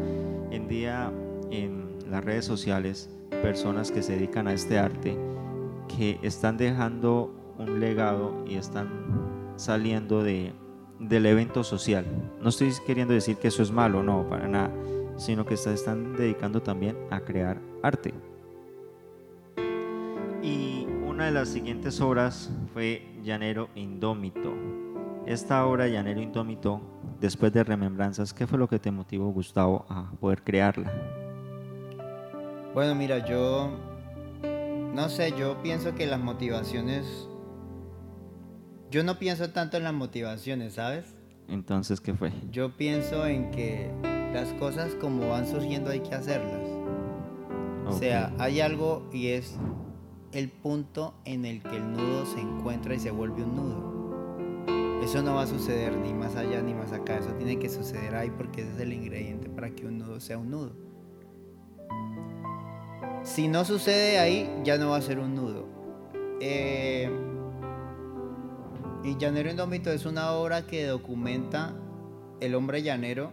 en 0.52 0.68
día 0.68 1.12
en 1.52 1.98
las 2.10 2.24
redes 2.24 2.46
sociales 2.46 3.10
personas 3.42 3.92
que 3.92 4.02
se 4.02 4.14
dedican 4.14 4.48
a 4.48 4.54
este 4.54 4.78
arte 4.78 5.18
que 5.98 6.20
están 6.22 6.58
dejando 6.58 7.34
un 7.58 7.80
legado 7.80 8.44
y 8.48 8.56
están 8.56 9.54
saliendo 9.56 10.24
de, 10.24 10.54
del 11.00 11.26
evento 11.26 11.64
social. 11.64 12.06
No 12.42 12.50
estoy 12.50 12.72
queriendo 12.86 13.14
decir 13.14 13.38
que 13.38 13.50
eso 13.50 13.64
es 13.64 13.72
malo, 13.72 14.04
no, 14.04 14.28
para 14.30 14.48
nada, 14.48 14.72
sino 15.18 15.46
que 15.46 15.58
se 15.58 15.74
están 15.74 16.16
dedicando 16.16 16.62
también 16.62 16.98
a 17.10 17.20
crear 17.20 17.60
arte. 17.84 18.14
Y 20.42 20.86
una 21.06 21.26
de 21.26 21.32
las 21.32 21.50
siguientes 21.50 22.00
obras 22.02 22.52
fue 22.74 23.08
Llanero 23.24 23.70
Indómito. 23.76 24.54
Esta 25.26 25.66
obra, 25.66 25.88
Llanero 25.88 26.22
Indómito, 26.22 26.82
después 27.20 27.52
de 27.52 27.64
Remembranzas, 27.64 28.34
¿qué 28.34 28.46
fue 28.46 28.60
lo 28.60 28.68
que 28.68 28.78
te 28.78 28.92
motivó, 28.92 29.30
Gustavo, 29.30 29.86
a 29.90 30.12
poder 30.20 30.44
crearla? 30.44 30.92
Bueno, 32.74 32.94
mira, 32.94 33.26
yo 33.26 33.72
no 34.94 35.10
sé, 35.10 35.34
yo 35.38 35.62
pienso 35.62 35.94
que 35.96 36.06
las 36.06 36.20
motivaciones, 36.20 37.28
yo 38.92 39.04
no 39.04 39.20
pienso 39.20 39.50
tanto 39.52 39.78
en 39.78 39.84
las 39.84 39.94
motivaciones, 39.94 40.74
¿sabes? 40.74 41.16
Entonces, 41.48 42.02
¿qué 42.02 42.14
fue? 42.14 42.32
Yo 42.52 42.76
pienso 42.76 43.26
en 43.26 43.52
que 43.52 43.92
las 44.34 44.52
cosas 44.54 44.96
como 44.96 45.30
van 45.30 45.48
surgiendo 45.48 45.92
hay 45.92 46.00
que 46.00 46.16
hacerlas. 46.16 46.62
O 47.88 47.94
sea, 47.94 48.34
hay 48.40 48.62
algo 48.62 49.08
y 49.14 49.28
es 49.28 49.58
el 50.32 50.50
punto 50.50 51.14
en 51.24 51.46
el 51.46 51.62
que 51.62 51.78
el 51.78 51.94
nudo 51.94 52.26
se 52.26 52.42
encuentra 52.42 52.96
y 52.96 53.00
se 53.00 53.12
vuelve 53.12 53.44
un 53.44 53.56
nudo. 53.56 53.96
Eso 55.04 55.22
no 55.22 55.36
va 55.36 55.44
a 55.44 55.48
suceder 55.48 55.96
ni 55.96 56.14
más 56.14 56.36
allá 56.36 56.62
ni 56.62 56.74
más 56.74 56.92
acá. 56.92 57.18
Eso 57.18 57.32
tiene 57.34 57.60
que 57.60 57.70
suceder 57.70 58.16
ahí 58.16 58.32
porque 58.32 58.62
ese 58.62 58.74
es 58.74 58.80
el 58.80 58.92
ingrediente 58.92 59.50
para 59.50 59.70
que 59.70 59.86
un 59.86 60.00
nudo 60.00 60.20
sea 60.20 60.38
un 60.40 60.50
nudo. 60.50 60.76
Si 63.24 63.48
no 63.48 63.66
sucede 63.66 64.18
ahí, 64.20 64.50
ya 64.64 64.78
no 64.78 64.90
va 64.90 64.98
a 64.98 65.02
ser 65.02 65.20
un 65.20 65.36
nudo. 65.36 65.68
Eh, 66.42 67.10
y 69.06 69.18
Llanero 69.18 69.52
Indómito 69.52 69.92
es 69.92 70.06
una 70.08 70.32
obra 70.32 70.66
que 70.66 70.88
documenta 70.88 71.76
el 72.40 72.56
hombre 72.56 72.82
llanero, 72.82 73.32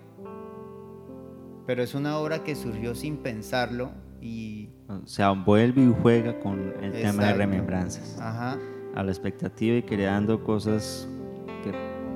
pero 1.66 1.82
es 1.82 1.94
una 1.94 2.18
obra 2.18 2.44
que 2.44 2.54
surgió 2.54 2.94
sin 2.94 3.16
pensarlo 3.16 3.90
y... 4.20 4.68
O 4.88 5.06
sea, 5.06 5.30
vuelve 5.30 5.82
y 5.82 5.94
juega 6.02 6.38
con 6.40 6.74
el 6.82 6.92
tema 6.92 7.24
de 7.24 7.34
remembranzas. 7.34 8.18
Ajá. 8.20 8.58
A 8.94 9.02
la 9.02 9.10
expectativa 9.10 9.76
y 9.76 9.82
creando 9.82 10.44
cosas 10.44 11.08
que, 11.64 11.72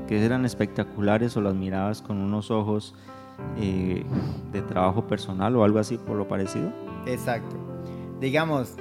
que, 0.06 0.22
eran 0.22 0.44
espectaculares 0.44 1.34
o 1.38 1.40
las 1.40 1.54
mirabas 1.54 2.02
con 2.02 2.18
unos 2.18 2.50
ojos 2.50 2.94
eh, 3.56 4.04
de 4.52 4.62
trabajo 4.62 5.06
personal 5.06 5.56
o 5.56 5.64
algo 5.64 5.78
así 5.78 5.96
por 5.96 6.16
lo 6.16 6.28
parecido. 6.28 6.70
Exacto. 7.06 7.56
Digamos, 8.20 8.76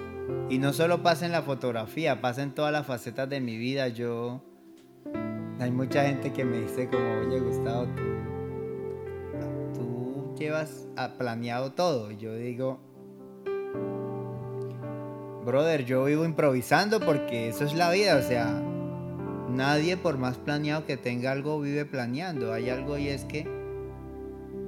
y 0.50 0.58
no 0.58 0.74
solo 0.74 1.02
pasa 1.02 1.26
en 1.26 1.32
la 1.32 1.44
fotografía, 1.44 2.20
pasa 2.20 2.44
en 2.44 2.54
todas 2.54 2.74
las 2.74 2.86
facetas 2.86 3.30
de 3.30 3.40
mi 3.40 3.58
vida. 3.58 3.88
Yo 3.88 4.44
hay 5.60 5.72
mucha 5.72 6.04
gente 6.04 6.34
que 6.34 6.44
me 6.44 6.60
dice 6.60 6.90
como, 6.90 7.20
oye 7.22 7.40
Gustavo, 7.40 7.86
tú, 9.74 9.80
tú 9.80 10.36
llevas 10.38 10.88
planeado 11.18 11.72
todo. 11.72 12.12
Yo 12.12 12.36
digo, 12.36 12.80
brother, 15.46 15.86
yo 15.86 16.04
vivo 16.06 16.26
improvisando 16.26 17.00
porque 17.00 17.50
eso 17.50 17.64
es 17.64 17.74
la 17.74 17.92
vida. 17.92 18.18
O 18.18 18.22
sea, 18.22 18.62
nadie 19.50 19.96
por 19.96 20.18
más 20.18 20.38
planeado 20.38 20.86
que 20.86 20.98
tenga 20.98 21.32
algo 21.32 21.62
vive 21.62 21.86
planeando. 21.86 22.52
Hay 22.52 22.70
algo 22.70 22.98
y 22.98 23.08
es 23.08 23.24
que 23.24 23.48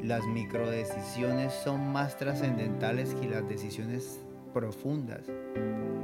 las 0.02 0.26
microdecisiones 0.28 1.54
son 1.54 1.92
más 1.92 2.18
trascendentales 2.18 3.14
que 3.16 3.28
las 3.28 3.48
decisiones 3.50 4.22
profundas, 4.54 5.24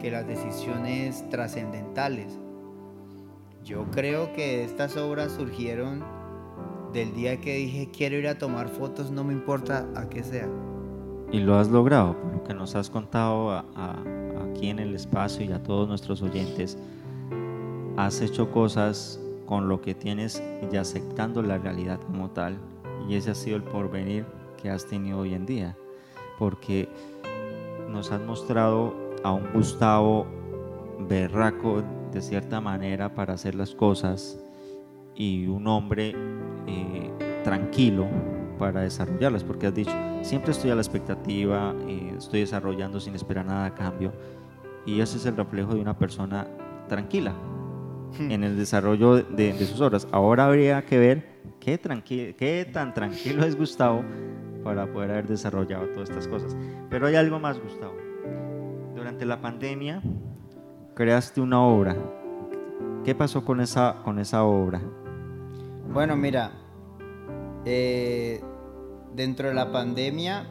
que 0.02 0.12
las 0.12 0.28
decisiones 0.28 1.28
trascendentales. 1.30 2.43
Yo 3.64 3.86
creo 3.92 4.34
que 4.34 4.66
estas 4.66 4.98
obras 4.98 5.32
surgieron 5.32 6.04
del 6.92 7.14
día 7.14 7.40
que 7.40 7.56
dije 7.56 7.90
quiero 7.96 8.18
ir 8.18 8.28
a 8.28 8.38
tomar 8.38 8.68
fotos, 8.68 9.10
no 9.10 9.24
me 9.24 9.32
importa 9.32 9.88
a 9.96 10.10
qué 10.10 10.22
sea. 10.22 10.50
Y 11.32 11.40
lo 11.40 11.56
has 11.56 11.70
logrado, 11.70 12.20
por 12.20 12.34
lo 12.34 12.44
que 12.44 12.54
nos 12.54 12.76
has 12.76 12.90
contado 12.90 13.52
aquí 13.52 14.68
en 14.68 14.80
el 14.80 14.94
espacio 14.94 15.46
y 15.46 15.52
a 15.54 15.64
todos 15.64 15.88
nuestros 15.88 16.22
oyentes. 16.22 16.78
Has 17.96 18.20
hecho 18.22 18.52
cosas 18.52 19.20
con 19.46 19.70
lo 19.70 19.82
que 19.82 19.96
tienes 19.96 20.44
y 20.70 20.76
aceptando 20.76 21.42
la 21.42 21.58
realidad 21.58 22.02
como 22.02 22.30
tal. 22.32 22.58
Y 23.08 23.16
ese 23.16 23.32
ha 23.32 23.36
sido 23.36 23.56
el 23.56 23.64
porvenir 23.64 24.26
que 24.62 24.70
has 24.70 24.86
tenido 24.86 25.20
hoy 25.20 25.34
en 25.34 25.46
día. 25.46 25.78
Porque 26.38 26.90
nos 27.90 28.12
has 28.12 28.22
mostrado 28.22 28.94
a 29.24 29.32
un 29.32 29.52
Gustavo 29.54 30.28
berraco 31.08 31.82
de 32.14 32.22
cierta 32.22 32.62
manera 32.62 33.14
para 33.14 33.34
hacer 33.34 33.56
las 33.56 33.74
cosas 33.74 34.40
y 35.16 35.48
un 35.48 35.68
hombre 35.68 36.16
eh, 36.68 37.42
tranquilo 37.44 38.08
para 38.58 38.82
desarrollarlas, 38.82 39.44
porque 39.44 39.68
has 39.68 39.76
dicho, 39.76 39.92
siempre 40.22 40.52
estoy 40.52 40.72
a 40.72 40.76
la 40.76 40.82
expectativa, 40.82 41.74
eh, 41.88 42.14
estoy 42.18 42.42
desarrollando 42.42 43.00
sin 43.00 43.16
esperar 43.16 43.46
nada 43.46 43.66
a 43.66 43.74
cambio, 43.74 44.14
y 44.86 45.02
ese 45.02 45.18
es 45.18 45.26
el 45.26 45.36
reflejo 45.36 45.74
de 45.74 45.82
una 45.82 45.98
persona 45.98 46.48
tranquila 46.88 47.34
hmm. 48.20 48.32
en 48.32 48.44
el 48.44 48.58
desarrollo 48.58 49.16
de, 49.24 49.54
sus 49.58 49.82
obras. 49.82 50.08
Ahora 50.12 50.46
habría 50.46 50.86
que 50.86 50.98
ver 50.98 51.26
qué, 51.60 51.80
qué 52.38 52.70
tan 52.72 52.94
tranquilo 52.94 53.44
es 53.46 53.56
Gustavo 53.56 54.04
para 54.64 54.92
poder 54.92 55.12
haber 55.12 55.28
desarrollado 55.28 55.88
todas 55.88 56.10
estas 56.10 56.28
cosas. 56.28 56.56
Pero 56.90 57.08
hay 57.08 57.16
algo 57.16 57.40
más, 57.40 57.60
Gustavo. 57.60 57.96
Durante 58.96 59.26
la 59.26 59.42
pandemia, 59.42 60.02
creaste 60.94 61.42
una 61.42 61.62
obra. 61.62 61.96
¿Qué 63.04 63.16
pasó 63.16 63.44
con 63.44 63.60
esa, 63.60 64.02
con 64.04 64.20
esa 64.20 64.44
obra? 64.44 64.82
Bueno, 65.92 66.16
mira, 66.16 66.52
eh, 67.66 68.42
dentro 69.14 69.50
de 69.50 69.54
la 69.54 69.72
pandemia 69.72 70.48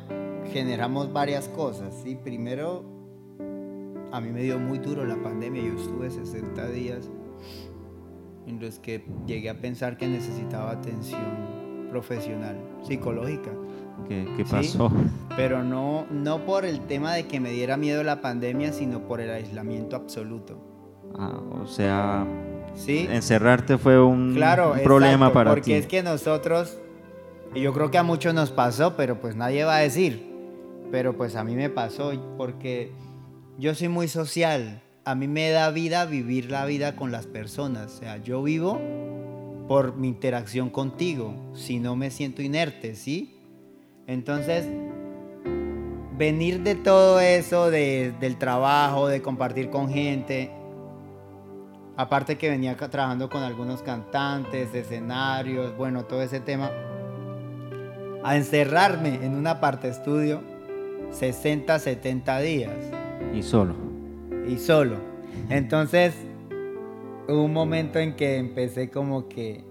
generamos 0.52 1.12
varias 1.12 1.48
cosas. 1.48 1.94
¿sí? 2.02 2.18
Primero, 2.22 2.84
a 4.10 4.20
mí 4.20 4.30
me 4.30 4.42
dio 4.42 4.58
muy 4.58 4.78
duro 4.78 5.04
la 5.04 5.22
pandemia. 5.22 5.62
Yo 5.62 5.74
estuve 5.74 6.10
60 6.10 6.68
días 6.68 7.10
en 8.46 8.60
los 8.60 8.78
que 8.78 9.06
llegué 9.26 9.48
a 9.48 9.60
pensar 9.60 9.96
que 9.96 10.08
necesitaba 10.08 10.72
atención 10.72 11.88
profesional, 11.90 12.56
psicológica. 12.82 13.52
¿Qué, 14.08 14.44
pasó? 14.50 14.90
Pero 15.36 15.62
no, 15.62 16.06
no 16.10 16.44
por 16.44 16.64
el 16.64 16.80
tema 16.80 17.14
de 17.14 17.26
que 17.26 17.40
me 17.40 17.50
diera 17.50 17.76
miedo 17.76 18.02
la 18.02 18.20
pandemia, 18.20 18.72
sino 18.72 19.00
por 19.00 19.20
el 19.20 19.30
aislamiento 19.30 19.96
absoluto. 19.96 20.58
Ah, 21.18 21.40
o 21.62 21.66
sea, 21.66 22.26
¿Sí? 22.74 23.06
encerrarte 23.10 23.78
fue 23.78 24.02
un, 24.02 24.34
claro, 24.34 24.74
problema 24.82 25.32
para 25.32 25.54
ti. 25.54 25.60
Porque 25.60 25.78
es 25.78 25.86
que 25.86 26.02
nosotros, 26.02 26.78
y 27.54 27.60
yo 27.60 27.72
creo 27.72 27.90
que 27.90 27.98
a 27.98 28.02
muchos 28.02 28.34
nos 28.34 28.50
pasó, 28.50 28.96
pero 28.96 29.20
pues 29.20 29.36
nadie 29.36 29.64
va 29.64 29.76
a 29.76 29.80
decir. 29.80 30.30
Pero 30.90 31.16
pues 31.16 31.36
a 31.36 31.44
mí 31.44 31.54
me 31.54 31.70
pasó 31.70 32.12
porque 32.36 32.92
yo 33.58 33.74
soy 33.74 33.88
muy 33.88 34.08
social. 34.08 34.82
A 35.04 35.14
mí 35.14 35.26
me 35.26 35.50
da 35.50 35.70
vida 35.70 36.04
vivir 36.04 36.50
la 36.50 36.64
vida 36.66 36.96
con 36.96 37.10
las 37.10 37.26
personas. 37.26 37.94
O 37.94 37.98
sea, 38.00 38.18
yo 38.18 38.42
vivo 38.42 38.78
por 39.68 39.96
mi 39.96 40.08
interacción 40.08 40.68
contigo. 40.68 41.34
Si 41.54 41.80
no 41.80 41.96
me 41.96 42.10
siento 42.10 42.42
inerte, 42.42 42.94
¿sí? 42.94 43.41
Entonces, 44.06 44.66
venir 46.16 46.62
de 46.62 46.74
todo 46.74 47.20
eso, 47.20 47.70
del 47.70 48.36
trabajo, 48.38 49.08
de 49.08 49.22
compartir 49.22 49.70
con 49.70 49.88
gente, 49.88 50.50
aparte 51.96 52.36
que 52.36 52.50
venía 52.50 52.76
trabajando 52.76 53.28
con 53.28 53.42
algunos 53.42 53.82
cantantes, 53.82 54.74
escenarios, 54.74 55.76
bueno, 55.76 56.04
todo 56.04 56.22
ese 56.22 56.40
tema, 56.40 56.70
a 58.24 58.36
encerrarme 58.36 59.24
en 59.24 59.34
una 59.34 59.60
parte 59.60 59.88
estudio 59.88 60.42
60, 61.10 61.78
70 61.78 62.40
días. 62.40 62.72
Y 63.34 63.42
solo. 63.42 63.74
Y 64.46 64.58
solo. 64.58 64.96
Entonces, 65.48 66.14
hubo 67.28 67.44
un 67.44 67.52
momento 67.52 67.98
en 67.98 68.16
que 68.16 68.36
empecé 68.36 68.90
como 68.90 69.28
que, 69.28 69.64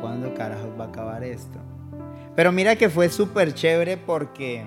¿cuándo 0.00 0.34
carajos 0.34 0.70
va 0.78 0.84
a 0.84 0.88
acabar 0.88 1.24
esto? 1.24 1.58
Pero 2.36 2.52
mira 2.52 2.76
que 2.76 2.90
fue 2.90 3.08
súper 3.08 3.54
chévere 3.54 3.96
porque 3.96 4.62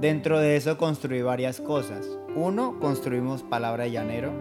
dentro 0.00 0.40
de 0.40 0.56
eso 0.56 0.76
construí 0.76 1.22
varias 1.22 1.60
cosas. 1.60 2.18
Uno, 2.34 2.80
construimos 2.80 3.44
Palabra 3.44 3.86
Llanero. 3.86 4.32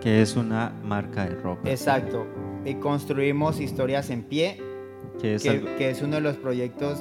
Que 0.00 0.22
es 0.22 0.36
una 0.36 0.72
marca 0.84 1.28
de 1.28 1.34
ropa. 1.34 1.68
Exacto. 1.68 2.24
Y 2.64 2.74
construimos 2.74 3.58
Historias 3.58 4.10
en 4.10 4.22
Pie. 4.22 4.62
Que 5.20 5.34
es, 5.34 5.42
que 5.42 5.90
es 5.90 6.02
uno 6.02 6.14
de 6.14 6.22
los 6.22 6.36
proyectos, 6.36 7.00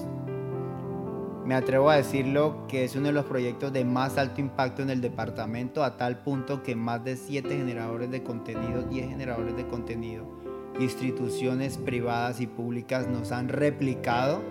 me 1.46 1.54
atrevo 1.54 1.92
a 1.92 1.96
decirlo, 1.96 2.66
que 2.68 2.84
es 2.84 2.96
uno 2.96 3.08
de 3.08 3.14
los 3.14 3.26
proyectos 3.26 3.72
de 3.72 3.86
más 3.86 4.18
alto 4.18 4.42
impacto 4.42 4.82
en 4.82 4.90
el 4.90 5.00
departamento, 5.00 5.84
a 5.84 5.96
tal 5.96 6.24
punto 6.24 6.64
que 6.64 6.76
más 6.76 7.04
de 7.06 7.16
7 7.16 7.48
generadores 7.48 8.10
de 8.10 8.24
contenido, 8.24 8.82
10 8.82 9.10
generadores 9.10 9.56
de 9.56 9.68
contenido 9.68 10.39
instituciones 10.80 11.78
privadas 11.78 12.42
y 12.42 12.48
públicas 12.48 13.08
nos 13.08 13.32
han 13.32 13.50
replicado. 13.50 14.42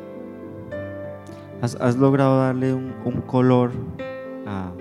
Has, 1.60 1.96
logrado 1.96 2.38
darle 2.38 2.72
un, 2.72 2.92
color 3.26 3.72
a, 4.46 4.72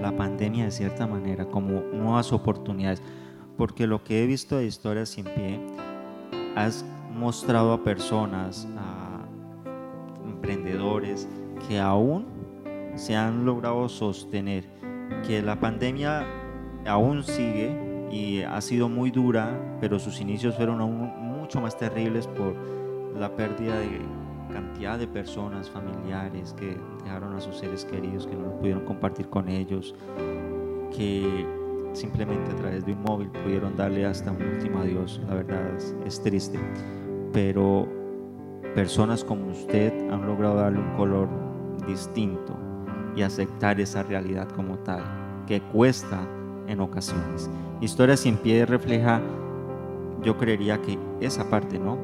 la 0.00 0.14
pandemia 0.16 0.66
de 0.66 0.70
cierta 0.70 1.06
manera, 1.06 1.44
como 1.44 1.80
nuevas 1.92 2.32
oportunidades, 2.32 3.02
porque 3.56 3.86
lo 3.86 4.04
que 4.04 4.22
he 4.22 4.26
visto 4.26 4.56
de 4.56 4.66
Historias 4.66 5.08
sin 5.08 5.24
Pie, 5.24 5.60
has 6.54 6.84
mostrado 7.12 7.72
a 7.72 7.82
personas, 7.82 8.68
a 8.78 9.24
emprendedores 10.24 11.26
que 11.68 11.80
aún 11.80 12.26
se 12.94 13.16
han 13.16 13.44
logrado 13.44 13.88
sostener, 13.88 14.64
que 15.26 15.42
la 15.42 15.58
pandemia 15.58 16.24
aún 16.86 17.24
sigue, 17.24 17.89
y 18.10 18.42
ha 18.42 18.60
sido 18.60 18.88
muy 18.88 19.10
dura, 19.10 19.78
pero 19.80 19.98
sus 19.98 20.20
inicios 20.20 20.56
fueron 20.56 20.80
aún 20.80 20.96
mucho 21.38 21.60
más 21.60 21.76
terribles 21.76 22.26
por 22.26 22.54
la 23.16 23.34
pérdida 23.34 23.78
de 23.78 24.00
cantidad 24.52 24.98
de 24.98 25.06
personas, 25.06 25.70
familiares 25.70 26.54
que 26.58 26.76
dejaron 27.04 27.34
a 27.34 27.40
sus 27.40 27.56
seres 27.56 27.84
queridos, 27.84 28.26
que 28.26 28.34
no 28.34 28.56
pudieron 28.58 28.84
compartir 28.84 29.28
con 29.28 29.48
ellos, 29.48 29.94
que 30.96 31.46
simplemente 31.92 32.50
a 32.50 32.56
través 32.56 32.84
de 32.84 32.92
un 32.92 33.02
móvil 33.02 33.28
pudieron 33.28 33.76
darle 33.76 34.06
hasta 34.06 34.30
un 34.32 34.42
último 34.42 34.80
adiós. 34.80 35.20
La 35.28 35.34
verdad 35.34 35.60
es, 36.04 36.22
triste. 36.22 36.58
Pero 37.32 37.88
personas 38.74 39.24
como 39.24 39.50
usted 39.50 39.92
han 40.10 40.26
logrado 40.26 40.56
darle 40.56 40.80
un 40.80 40.96
color 40.96 41.28
distinto 41.86 42.56
y 43.16 43.22
aceptar 43.22 43.80
esa 43.80 44.02
realidad 44.02 44.48
como 44.50 44.78
tal, 44.78 45.02
que 45.46 45.60
cuesta 45.60 46.26
en 46.70 46.80
ocasiones. 46.80 47.50
Historia 47.80 48.16
sin 48.16 48.36
pie 48.36 48.64
refleja, 48.66 49.20
yo 50.22 50.36
creería 50.38 50.80
que 50.80 50.98
esa 51.20 51.48
parte, 51.50 51.78
¿no? 51.78 51.98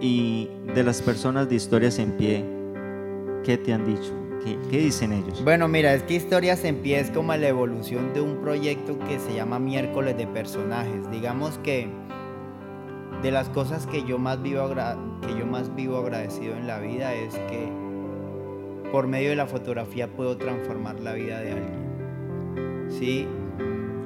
Y 0.00 0.50
de 0.74 0.82
las 0.82 1.00
personas 1.02 1.48
de 1.48 1.54
historias 1.54 1.98
en 1.98 2.12
pie, 2.12 2.44
¿qué 3.44 3.56
te 3.56 3.72
han 3.72 3.86
dicho? 3.86 4.12
¿Qué, 4.70 4.78
dicen 4.78 5.12
ellos? 5.12 5.42
Bueno, 5.42 5.68
mira, 5.68 5.94
es 5.94 6.02
que 6.02 6.14
Historias 6.14 6.64
en 6.64 6.76
Pie 6.76 7.00
es 7.00 7.10
como 7.10 7.34
la 7.34 7.48
evolución 7.48 8.12
de 8.12 8.20
un 8.20 8.42
proyecto 8.42 8.98
que 8.98 9.18
se 9.18 9.34
llama 9.34 9.58
Miércoles 9.58 10.18
de 10.18 10.26
Personajes. 10.26 11.10
Digamos 11.10 11.56
que 11.58 11.88
de 13.22 13.30
las 13.30 13.48
cosas 13.48 13.86
que 13.86 14.04
yo 14.04 14.18
más 14.18 14.42
vivo, 14.42 14.68
que 15.26 15.38
yo 15.38 15.46
más 15.46 15.74
vivo 15.74 15.96
agradecido 15.96 16.56
en 16.56 16.66
la 16.66 16.78
vida 16.78 17.14
es 17.14 17.34
que 17.34 17.72
por 18.92 19.06
medio 19.06 19.30
de 19.30 19.36
la 19.36 19.46
fotografía 19.46 20.08
puedo 20.08 20.36
transformar 20.36 21.00
la 21.00 21.14
vida 21.14 21.40
de 21.40 21.52
alguien. 21.52 22.90
Sí, 22.90 23.26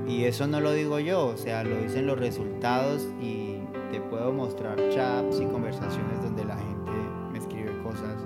y 0.08 0.24
eso 0.24 0.46
no 0.46 0.60
lo 0.60 0.72
digo 0.72 0.98
yo, 0.98 1.26
o 1.26 1.36
sea, 1.36 1.62
lo 1.62 1.78
dicen 1.82 2.06
los 2.06 2.18
resultados 2.18 3.06
y 3.20 3.58
te 3.92 4.00
puedo 4.00 4.32
mostrar 4.32 4.76
chats 4.88 5.38
y 5.38 5.44
conversaciones 5.44 6.22
donde 6.22 6.46
la 6.46 6.56
gente 6.56 6.90
me 7.30 7.38
escribe 7.38 7.82
cosas 7.82 8.16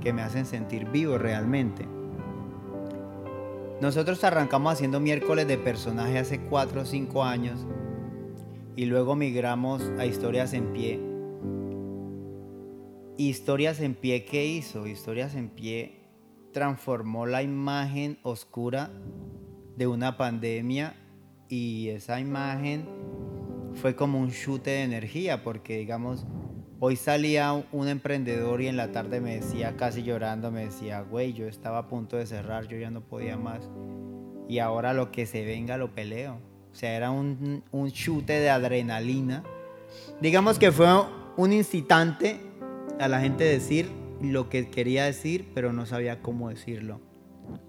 que 0.00 0.12
me 0.12 0.22
hacen 0.22 0.46
sentir 0.46 0.88
vivo 0.88 1.18
realmente. 1.18 1.84
Nosotros 3.80 4.22
arrancamos 4.22 4.74
haciendo 4.74 5.00
miércoles 5.00 5.48
de 5.48 5.58
personaje 5.58 6.18
hace 6.18 6.40
4 6.42 6.82
o 6.82 6.84
5 6.84 7.24
años 7.24 7.66
y 8.76 8.84
luego 8.84 9.16
migramos 9.16 9.82
a 9.98 10.06
Historias 10.06 10.52
en 10.52 10.72
Pie. 10.72 11.00
Historias 13.16 13.80
en 13.80 13.96
Pie, 13.96 14.24
¿qué 14.24 14.46
hizo? 14.46 14.86
Historias 14.86 15.34
en 15.34 15.48
Pie 15.48 16.04
transformó 16.52 17.26
la 17.26 17.42
imagen 17.42 18.18
oscura 18.22 18.90
de 19.80 19.86
una 19.86 20.18
pandemia 20.18 20.94
y 21.48 21.88
esa 21.88 22.20
imagen 22.20 22.86
fue 23.72 23.96
como 23.96 24.20
un 24.20 24.30
chute 24.30 24.68
de 24.68 24.82
energía 24.82 25.42
porque 25.42 25.78
digamos 25.78 26.26
Hoy 26.82 26.96
salía 26.96 27.52
un 27.72 27.88
emprendedor 27.88 28.62
y 28.62 28.66
en 28.66 28.78
la 28.78 28.90
tarde 28.90 29.20
me 29.20 29.36
decía, 29.36 29.76
casi 29.76 30.02
llorando, 30.02 30.50
me 30.50 30.64
decía, 30.64 31.02
güey, 31.02 31.34
yo 31.34 31.46
estaba 31.46 31.76
a 31.76 31.88
punto 31.88 32.16
de 32.16 32.24
cerrar, 32.24 32.68
yo 32.68 32.78
ya 32.78 32.90
no 32.90 33.02
podía 33.02 33.36
más. 33.36 33.68
Y 34.48 34.60
ahora 34.60 34.94
lo 34.94 35.12
que 35.12 35.26
se 35.26 35.44
venga 35.44 35.76
lo 35.76 35.94
peleo. 35.94 36.38
O 36.72 36.74
sea, 36.74 36.96
era 36.96 37.10
un, 37.10 37.62
un 37.70 37.90
chute 37.90 38.32
de 38.32 38.48
adrenalina. 38.48 39.44
Digamos 40.22 40.58
que 40.58 40.72
fue 40.72 40.88
un 41.36 41.52
incitante 41.52 42.40
a 42.98 43.08
la 43.08 43.20
gente 43.20 43.44
decir 43.44 43.90
lo 44.22 44.48
que 44.48 44.70
quería 44.70 45.04
decir, 45.04 45.50
pero 45.54 45.74
no 45.74 45.84
sabía 45.84 46.22
cómo 46.22 46.48
decirlo. 46.48 47.02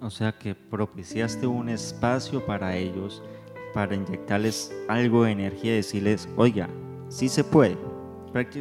O 0.02 0.10
sea 0.10 0.32
que 0.32 0.56
propiciaste 0.56 1.48
un 1.48 1.70
espacio 1.70 2.46
para 2.46 2.76
ellos, 2.76 3.22
para 3.74 3.96
inyectarles 3.96 4.72
algo 4.88 5.24
de 5.24 5.32
energía 5.32 5.74
y 5.74 5.78
decirles, 5.78 6.28
oiga, 6.38 6.70
sí 7.10 7.30
se 7.30 7.44
puede 7.44 7.78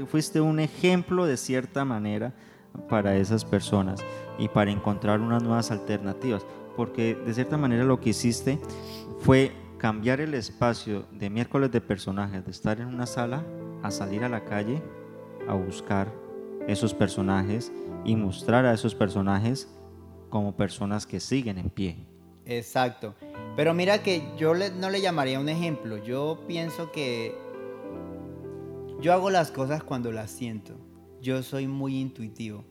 fuiste 0.07 0.41
un 0.41 0.61
ejemplo 0.61 1.27
de 1.27 1.37
cierta 1.37 1.85
manera 1.85 2.35
para 2.89 3.17
esas 3.17 3.45
personas 3.45 4.01
y 4.39 4.49
para 4.49 4.71
encontrar 4.71 5.21
unas 5.21 5.43
nuevas 5.43 5.71
alternativas, 5.71 6.45
porque 6.77 7.15
de 7.15 7.35
cierta 7.35 7.57
manera 7.57 7.85
lo 7.85 8.01
que 8.01 8.11
hiciste 8.11 8.59
fue 9.21 9.53
cambiar 9.79 10.21
el 10.21 10.35
espacio 10.35 11.07
de 11.13 11.31
miércoles 11.31 11.71
de 11.71 11.81
personajes, 11.81 12.45
de 12.45 12.51
estar 12.51 12.81
en 12.81 12.89
una 12.89 13.07
sala, 13.07 13.45
a 13.83 13.91
salir 13.91 14.25
a 14.25 14.29
la 14.29 14.45
calle 14.45 14.83
a 15.49 15.55
buscar 15.55 16.13
esos 16.67 16.93
personajes 16.93 17.73
y 18.05 18.15
mostrar 18.15 18.67
a 18.67 18.75
esos 18.75 18.95
personajes 18.95 19.69
como 20.31 20.57
personas 20.57 21.07
que 21.07 21.21
siguen 21.21 21.59
en 21.59 21.69
pie. 21.69 21.97
Exacto. 22.47 23.15
Pero 23.57 23.75
mira 23.75 24.03
que 24.03 24.23
yo 24.39 24.55
no 24.55 24.91
le 24.91 25.01
llamaría 25.01 25.39
un 25.39 25.49
ejemplo, 25.49 25.99
yo 25.99 26.45
pienso 26.47 26.91
que 26.91 27.37
yo 29.01 29.13
hago 29.13 29.31
las 29.31 29.51
cosas 29.51 29.83
cuando 29.83 30.13
las 30.13 30.31
siento. 30.31 30.75
Yo 31.21 31.43
soy 31.43 31.67
muy 31.67 31.99
intuitivo. 31.99 32.65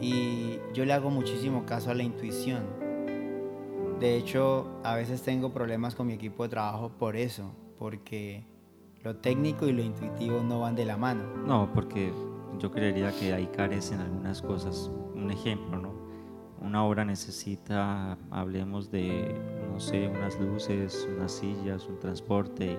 Y 0.00 0.58
yo 0.74 0.84
le 0.84 0.92
hago 0.92 1.10
muchísimo 1.10 1.64
caso 1.66 1.90
a 1.90 1.94
la 1.94 2.02
intuición. 2.02 2.62
De 4.00 4.16
hecho, 4.16 4.68
a 4.82 4.94
veces 4.94 5.22
tengo 5.22 5.52
problemas 5.52 5.94
con 5.94 6.06
mi 6.06 6.14
equipo 6.14 6.42
de 6.42 6.48
trabajo 6.50 6.90
por 6.98 7.16
eso, 7.16 7.52
porque 7.78 8.44
lo 9.02 9.16
técnico 9.16 9.66
y 9.66 9.72
lo 9.72 9.82
intuitivo 9.82 10.42
no 10.42 10.60
van 10.60 10.74
de 10.74 10.84
la 10.84 10.96
mano. 10.96 11.24
No, 11.46 11.72
porque 11.72 12.12
yo 12.58 12.70
creería 12.70 13.12
que 13.12 13.32
ahí 13.32 13.46
carecen 13.46 14.00
algunas 14.00 14.42
cosas. 14.42 14.90
Un 15.14 15.30
ejemplo, 15.30 15.78
¿no? 15.78 16.03
Una 16.74 16.82
obra 16.82 17.04
necesita, 17.04 18.18
hablemos 18.32 18.90
de, 18.90 19.32
no 19.72 19.78
sé, 19.78 20.08
unas 20.08 20.40
luces, 20.40 21.06
unas 21.16 21.30
sillas, 21.30 21.86
un 21.86 22.00
transporte 22.00 22.76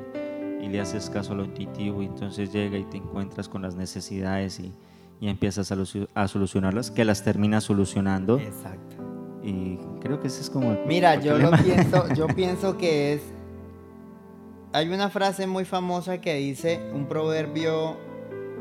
y 0.61 0.67
le 0.67 0.81
haces 0.81 1.09
caso 1.09 1.31
a 1.31 1.37
lo 1.37 1.45
intuitivo 1.45 2.01
y 2.01 2.07
entonces 2.07 2.51
llega 2.51 2.77
y 2.77 2.83
te 2.83 2.97
encuentras 2.97 3.47
con 3.47 3.61
las 3.61 3.75
necesidades 3.75 4.59
y, 4.59 4.73
y 5.21 5.29
empiezas 5.29 5.71
a, 5.71 5.77
a, 6.13 6.27
solucionarlas, 6.27 6.91
que 6.91 7.05
las 7.05 7.23
terminas 7.23 7.63
solucionando. 7.63 8.37
Exacto. 8.37 8.97
Y 9.41 9.79
creo 10.01 10.19
que 10.19 10.27
ese 10.27 10.41
es 10.41 10.49
como... 10.49 10.77
Mira, 10.85 11.15
yo 11.21 11.37
lo 11.37 11.51
pienso, 11.51 12.13
yo 12.15 12.27
pienso 12.27 12.77
que 12.77 13.13
es... 13.13 13.21
Hay 14.73 14.89
una 14.89 15.07
frase 15.09 15.47
muy 15.47 15.63
famosa 15.63 16.19
que 16.19 16.35
dice, 16.35 16.81
un 16.93 17.05
proverbio... 17.05 17.91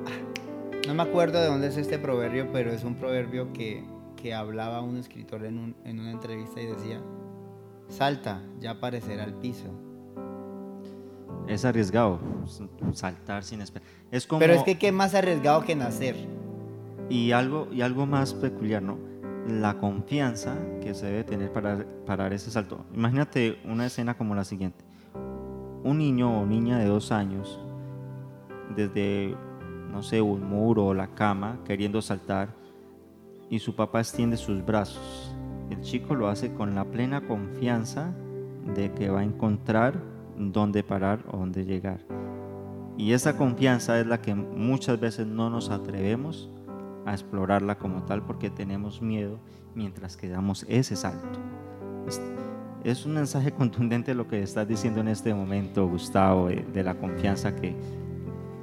Ah, 0.06 0.86
no 0.86 0.94
me 0.94 1.02
acuerdo 1.02 1.40
de 1.40 1.48
dónde 1.48 1.66
es 1.66 1.76
este 1.76 1.98
proverbio, 1.98 2.52
pero 2.52 2.70
es 2.70 2.84
un 2.84 2.94
proverbio 2.94 3.52
que, 3.52 3.82
que 4.24 4.32
hablaba 4.32 4.80
un 4.80 4.96
escritor 4.96 5.44
en, 5.44 5.58
un, 5.58 5.76
en 5.84 6.00
una 6.00 6.10
entrevista 6.10 6.58
y 6.58 6.64
decía, 6.64 6.98
salta, 7.88 8.42
ya 8.58 8.70
aparecerá 8.70 9.24
el 9.24 9.34
piso 9.34 9.68
es 11.46 11.66
arriesgado 11.66 12.20
saltar 12.94 13.44
sin 13.44 13.60
esperar. 13.60 13.86
Es 14.10 14.26
como, 14.26 14.38
Pero 14.38 14.54
es 14.54 14.62
que 14.62 14.78
qué 14.78 14.92
más 14.92 15.14
arriesgado 15.14 15.62
que 15.62 15.76
nacer. 15.76 16.16
Y 17.10 17.32
algo, 17.32 17.68
y 17.70 17.82
algo 17.82 18.06
más 18.06 18.32
peculiar, 18.32 18.82
¿no? 18.82 18.96
La 19.46 19.76
confianza 19.76 20.56
que 20.80 20.94
se 20.94 21.04
debe 21.04 21.24
tener 21.24 21.52
para, 21.52 21.84
para 22.06 22.22
dar 22.22 22.32
ese 22.32 22.50
salto. 22.50 22.86
Imagínate 22.94 23.58
una 23.66 23.84
escena 23.84 24.16
como 24.16 24.34
la 24.34 24.44
siguiente. 24.44 24.82
Un 25.82 25.98
niño 25.98 26.40
o 26.40 26.46
niña 26.46 26.78
de 26.78 26.86
dos 26.86 27.12
años, 27.12 27.60
desde, 28.74 29.36
no 29.92 30.02
sé, 30.02 30.22
un 30.22 30.48
muro 30.48 30.86
o 30.86 30.94
la 30.94 31.08
cama, 31.08 31.58
queriendo 31.66 32.00
saltar, 32.00 32.63
y 33.50 33.58
su 33.58 33.74
papá 33.74 34.00
extiende 34.00 34.36
sus 34.36 34.64
brazos. 34.64 35.34
El 35.70 35.80
chico 35.80 36.14
lo 36.14 36.28
hace 36.28 36.52
con 36.52 36.74
la 36.74 36.84
plena 36.84 37.26
confianza 37.26 38.12
de 38.74 38.92
que 38.92 39.10
va 39.10 39.20
a 39.20 39.24
encontrar 39.24 40.00
dónde 40.36 40.82
parar 40.82 41.20
o 41.30 41.38
dónde 41.38 41.64
llegar. 41.64 42.00
Y 42.96 43.12
esa 43.12 43.36
confianza 43.36 43.98
es 43.98 44.06
la 44.06 44.20
que 44.20 44.34
muchas 44.34 45.00
veces 45.00 45.26
no 45.26 45.50
nos 45.50 45.70
atrevemos 45.70 46.48
a 47.06 47.12
explorarla 47.12 47.76
como 47.76 48.02
tal 48.04 48.22
porque 48.22 48.50
tenemos 48.50 49.02
miedo 49.02 49.38
mientras 49.74 50.16
que 50.16 50.28
damos 50.28 50.64
ese 50.68 50.96
salto. 50.96 51.38
Es, 52.84 53.06
un 53.06 53.14
mensaje 53.14 53.52
contundente 53.56 54.14
lo 54.14 54.28
que 54.28 54.42
estás 54.42 54.68
diciendo 54.68 55.00
en 55.00 55.08
este 55.08 55.34
momento, 55.34 55.88
Gustavo, 55.88 56.48
de 56.48 56.82
la 56.82 56.94
confianza 56.94 57.56
que 57.56 57.74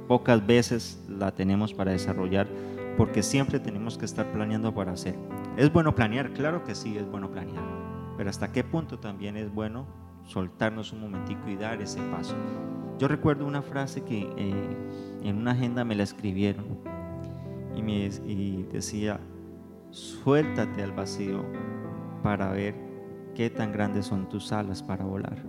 pocas 0.08 0.44
veces 0.46 1.02
la 1.08 1.32
tenemos 1.32 1.74
para 1.74 1.92
desarrollar 1.92 2.46
porque 2.96 3.22
siempre 3.22 3.58
tenemos 3.60 3.98
que 3.98 4.04
estar 4.04 4.30
planeando 4.32 4.74
para 4.74 4.92
hacer. 4.92 5.16
¿Es 5.56 5.72
bueno 5.72 5.94
planear? 5.94 6.32
Claro 6.32 6.64
que 6.64 6.74
sí, 6.74 6.96
es 6.96 7.10
bueno 7.10 7.30
planear. 7.30 7.64
Pero 8.16 8.30
hasta 8.30 8.52
qué 8.52 8.64
punto 8.64 8.98
también 8.98 9.36
es 9.36 9.52
bueno 9.52 9.86
soltarnos 10.24 10.92
un 10.92 11.00
momentico 11.00 11.48
y 11.48 11.56
dar 11.56 11.80
ese 11.80 12.00
paso. 12.02 12.34
Yo 12.98 13.08
recuerdo 13.08 13.46
una 13.46 13.62
frase 13.62 14.02
que 14.02 14.30
eh, 14.36 15.20
en 15.22 15.36
una 15.36 15.52
agenda 15.52 15.84
me 15.84 15.94
la 15.94 16.04
escribieron 16.04 16.66
y, 17.74 17.82
me, 17.82 18.06
y 18.26 18.62
decía, 18.70 19.18
suéltate 19.90 20.82
al 20.82 20.92
vacío 20.92 21.44
para 22.22 22.52
ver 22.52 22.74
qué 23.34 23.50
tan 23.50 23.72
grandes 23.72 24.06
son 24.06 24.28
tus 24.28 24.52
alas 24.52 24.82
para 24.82 25.04
volar. 25.04 25.42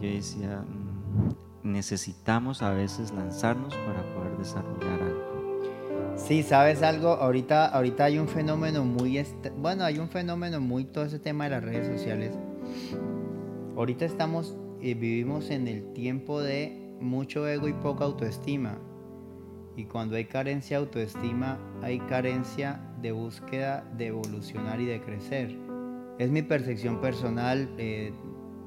Yo 0.00 0.08
decía, 0.08 0.62
mm, 0.62 1.72
necesitamos 1.72 2.62
a 2.62 2.70
veces 2.70 3.12
lanzarnos 3.12 3.74
para 3.74 4.02
poder 4.14 4.36
desarrollar 4.36 5.02
algo. 5.02 5.15
Sí, 6.16 6.42
sabes 6.42 6.82
algo, 6.82 7.10
ahorita, 7.10 7.66
ahorita 7.66 8.04
hay 8.04 8.18
un 8.18 8.28
fenómeno 8.28 8.84
muy, 8.84 9.22
bueno, 9.58 9.84
hay 9.84 9.98
un 9.98 10.08
fenómeno 10.08 10.60
muy, 10.60 10.84
todo 10.84 11.04
ese 11.04 11.18
tema 11.18 11.44
de 11.44 11.50
las 11.50 11.64
redes 11.64 11.86
sociales 11.86 12.36
Ahorita 13.76 14.06
estamos, 14.06 14.56
eh, 14.80 14.94
vivimos 14.94 15.50
en 15.50 15.68
el 15.68 15.92
tiempo 15.92 16.40
de 16.40 16.96
mucho 17.00 17.46
ego 17.46 17.68
y 17.68 17.74
poca 17.74 18.04
autoestima. 18.04 18.78
Y 19.76 19.84
cuando 19.84 20.16
hay 20.16 20.24
carencia 20.24 20.78
de 20.78 20.84
autoestima, 20.86 21.58
hay 21.82 22.00
carencia 22.00 22.80
de 23.02 23.12
búsqueda 23.12 23.84
de 23.96 24.06
evolucionar 24.06 24.80
y 24.80 24.86
de 24.86 25.02
crecer. 25.02 25.58
Es 26.18 26.30
mi 26.30 26.42
percepción 26.42 27.00
personal. 27.00 27.68
Eh, 27.78 28.12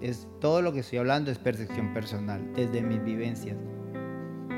Es 0.02 0.28
todo 0.40 0.62
lo 0.62 0.72
que 0.72 0.80
estoy 0.82 1.00
hablando 1.00 1.32
es 1.32 1.40
percepción 1.40 1.94
personal, 1.94 2.54
desde 2.54 2.82
mis 2.82 3.04
vivencias. 3.04 3.58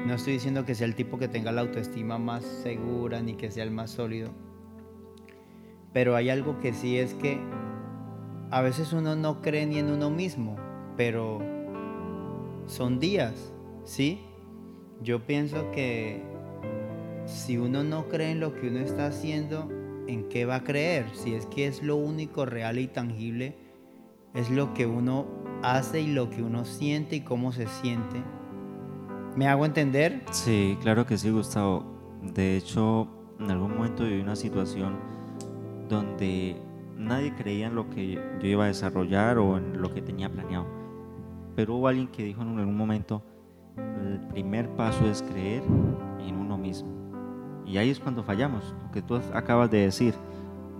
No 0.06 0.16
estoy 0.16 0.34
diciendo 0.34 0.66
que 0.66 0.76
sea 0.76 0.88
el 0.88 0.96
tipo 0.96 1.20
que 1.20 1.28
tenga 1.28 1.52
la 1.52 1.62
autoestima 1.62 2.18
más 2.18 2.44
segura 2.44 3.22
ni 3.22 3.36
que 3.36 3.52
sea 3.52 3.64
el 3.64 3.72
más 3.72 3.92
sólido. 3.92 4.32
Pero 5.94 6.16
hay 6.16 6.30
algo 6.30 6.60
que 6.60 6.74
sí 6.74 6.98
es 6.98 7.14
que 7.14 7.40
a 8.50 8.62
veces 8.62 8.94
uno 8.94 9.16
no 9.16 9.42
cree 9.42 9.66
ni 9.66 9.78
en 9.78 9.92
uno 9.92 10.10
mismo, 10.10 10.58
pero 10.98 11.40
son 12.66 13.00
días, 13.00 13.54
¿sí? 13.84 14.22
Yo 15.04 15.26
pienso 15.26 15.72
que 15.72 16.22
si 17.26 17.58
uno 17.58 17.84
no 17.84 18.08
cree 18.08 18.32
en 18.32 18.40
lo 18.40 18.54
que 18.54 18.68
uno 18.68 18.80
está 18.80 19.08
haciendo, 19.08 19.70
¿en 20.08 20.28
qué 20.30 20.46
va 20.46 20.56
a 20.56 20.64
creer? 20.64 21.06
Si 21.14 21.34
es 21.36 21.46
que 21.46 21.68
es 21.68 21.84
lo 21.84 21.96
único 21.96 22.46
real 22.46 22.80
y 22.80 22.88
tangible, 22.88 23.56
es 24.34 24.50
lo 24.50 24.74
que 24.74 24.86
uno 24.86 25.28
hace 25.64 26.02
y 26.02 26.08
lo 26.08 26.30
que 26.30 26.42
uno 26.42 26.66
siente 26.66 27.18
y 27.18 27.22
cómo 27.22 27.52
se 27.52 27.68
siente. 27.68 28.22
¿Me 29.36 29.48
hago 29.48 29.66
entender? 29.66 30.24
Sí, 30.32 30.78
claro 30.82 31.06
que 31.06 31.18
sí, 31.18 31.30
Gustavo. 31.30 31.86
De 32.22 32.58
hecho, 32.58 33.08
en 33.40 33.50
algún 33.50 33.76
momento 33.76 34.04
viví 34.04 34.20
una 34.20 34.36
situación 34.36 34.96
donde 35.88 36.58
nadie 36.98 37.34
creía 37.36 37.68
en 37.68 37.76
lo 37.76 37.90
que 37.90 38.16
yo 38.16 38.48
iba 38.48 38.66
a 38.66 38.68
desarrollar 38.68 39.38
o 39.38 39.58
en 39.58 39.82
lo 39.82 39.94
que 39.94 40.02
tenía 40.02 40.30
planeado. 40.30 40.66
Pero 41.56 41.76
hubo 41.76 41.88
alguien 41.88 42.08
que 42.08 42.26
dijo 42.26 42.42
en 42.42 42.60
algún 42.60 42.76
momento, 42.76 43.24
el 43.78 44.20
primer 44.28 44.70
paso 44.76 45.06
es 45.10 45.22
creer 45.22 45.64
en 46.20 46.36
uno 46.36 46.58
mismo. 46.58 46.90
Y 47.66 47.78
ahí 47.78 47.90
es 47.90 48.00
cuando 48.00 48.24
fallamos, 48.24 48.76
lo 48.84 48.92
que 48.92 49.02
tú 49.02 49.16
acabas 49.34 49.72
de 49.72 49.80
decir. 49.80 50.14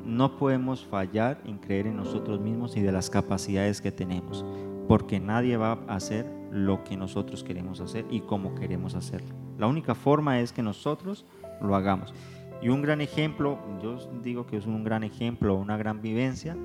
No 0.06 0.36
podemos 0.36 0.86
fallar 0.86 1.40
en 1.46 1.58
creer 1.58 1.88
en 1.88 1.96
nosotros 1.96 2.42
mismos 2.42 2.76
y 2.76 2.82
de 2.82 2.92
las 2.92 3.10
capacidades 3.10 3.80
que 3.80 3.92
tenemos, 3.92 4.44
porque 4.88 5.20
nadie 5.22 5.56
va 5.56 5.80
a 5.88 5.96
hacer 5.96 6.41
lo 6.52 6.84
que 6.84 6.98
nosotros 6.98 7.44
queremos 7.44 7.80
hacer 7.80 8.06
y 8.10 8.22
cómo 8.22 8.54
queremos 8.56 8.96
hacerlo. 8.96 9.34
La 9.58 9.68
única 9.68 9.96
forma 9.96 10.40
es 10.40 10.52
que 10.52 10.62
nosotros 10.62 11.26
lo 11.62 11.76
hagamos. 11.76 12.14
Y 12.62 12.70
un 12.70 12.82
gran 12.82 13.02
ejemplo, 13.02 13.58
yo 13.82 13.98
digo 14.22 14.46
que 14.46 14.58
es 14.58 14.66
un 14.68 14.84
gran 14.84 15.04
ejemplo, 15.04 15.56
una 15.56 15.78
gran 15.78 16.02
vivencia, 16.02 16.56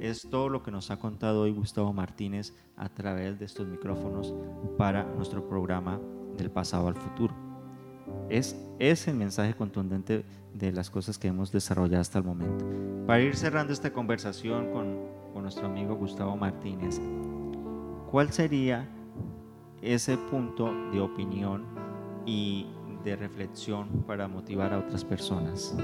es 0.00 0.28
todo 0.28 0.48
lo 0.48 0.62
que 0.62 0.70
nos 0.70 0.90
ha 0.90 0.98
contado 0.98 1.42
hoy 1.42 1.52
Gustavo 1.52 1.92
Martínez 1.92 2.54
a 2.76 2.88
través 2.88 3.38
de 3.38 3.44
estos 3.44 3.66
micrófonos 3.66 4.34
para 4.76 5.04
nuestro 5.04 5.46
programa 5.48 6.00
del 6.36 6.50
pasado 6.50 6.88
al 6.88 6.94
futuro. 6.94 7.34
Es, 8.28 8.56
es 8.78 9.06
el 9.08 9.16
mensaje 9.16 9.54
contundente 9.54 10.24
de 10.54 10.72
las 10.72 10.90
cosas 10.90 11.18
que 11.18 11.28
hemos 11.28 11.52
desarrollado 11.52 12.00
hasta 12.00 12.18
el 12.18 12.24
momento. 12.24 12.66
Para 13.06 13.22
ir 13.22 13.36
cerrando 13.36 13.72
esta 13.72 13.92
conversación 13.92 14.72
con, 14.72 14.98
con 15.32 15.42
nuestro 15.42 15.66
amigo 15.66 15.94
Gustavo 15.96 16.36
Martínez, 16.36 17.00
¿cuál 18.10 18.32
sería 18.32 18.88
ese 19.82 20.16
punto 20.16 20.72
de 20.92 21.00
opinión 21.00 21.64
y 22.26 22.66
de 23.04 23.16
reflexión 23.16 23.88
para 24.06 24.28
motivar 24.28 24.72
a 24.72 24.78
otras 24.78 25.04
personas? 25.04 25.74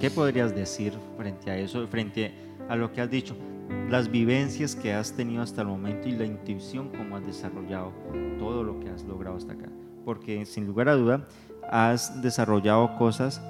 ¿Qué 0.00 0.10
podrías 0.10 0.54
decir 0.54 0.94
frente 1.16 1.50
a 1.50 1.58
eso, 1.58 1.86
frente 1.88 2.32
a 2.68 2.76
lo 2.76 2.92
que 2.92 3.00
has 3.00 3.10
dicho? 3.10 3.36
Las 3.88 4.10
vivencias 4.10 4.74
que 4.74 4.94
has 4.94 5.12
tenido 5.12 5.42
hasta 5.42 5.62
el 5.62 5.68
momento 5.68 6.08
y 6.08 6.12
la 6.12 6.24
intuición 6.24 6.88
como 6.88 7.16
has 7.16 7.26
desarrollado 7.26 7.92
todo 8.38 8.64
lo 8.64 8.80
que 8.80 8.88
has 8.88 9.04
logrado 9.04 9.36
hasta 9.36 9.52
acá. 9.52 9.68
Porque 10.04 10.46
sin 10.46 10.66
lugar 10.66 10.88
a 10.88 10.94
duda 10.94 11.28
has 11.70 12.22
desarrollado 12.22 12.96
cosas 12.96 13.42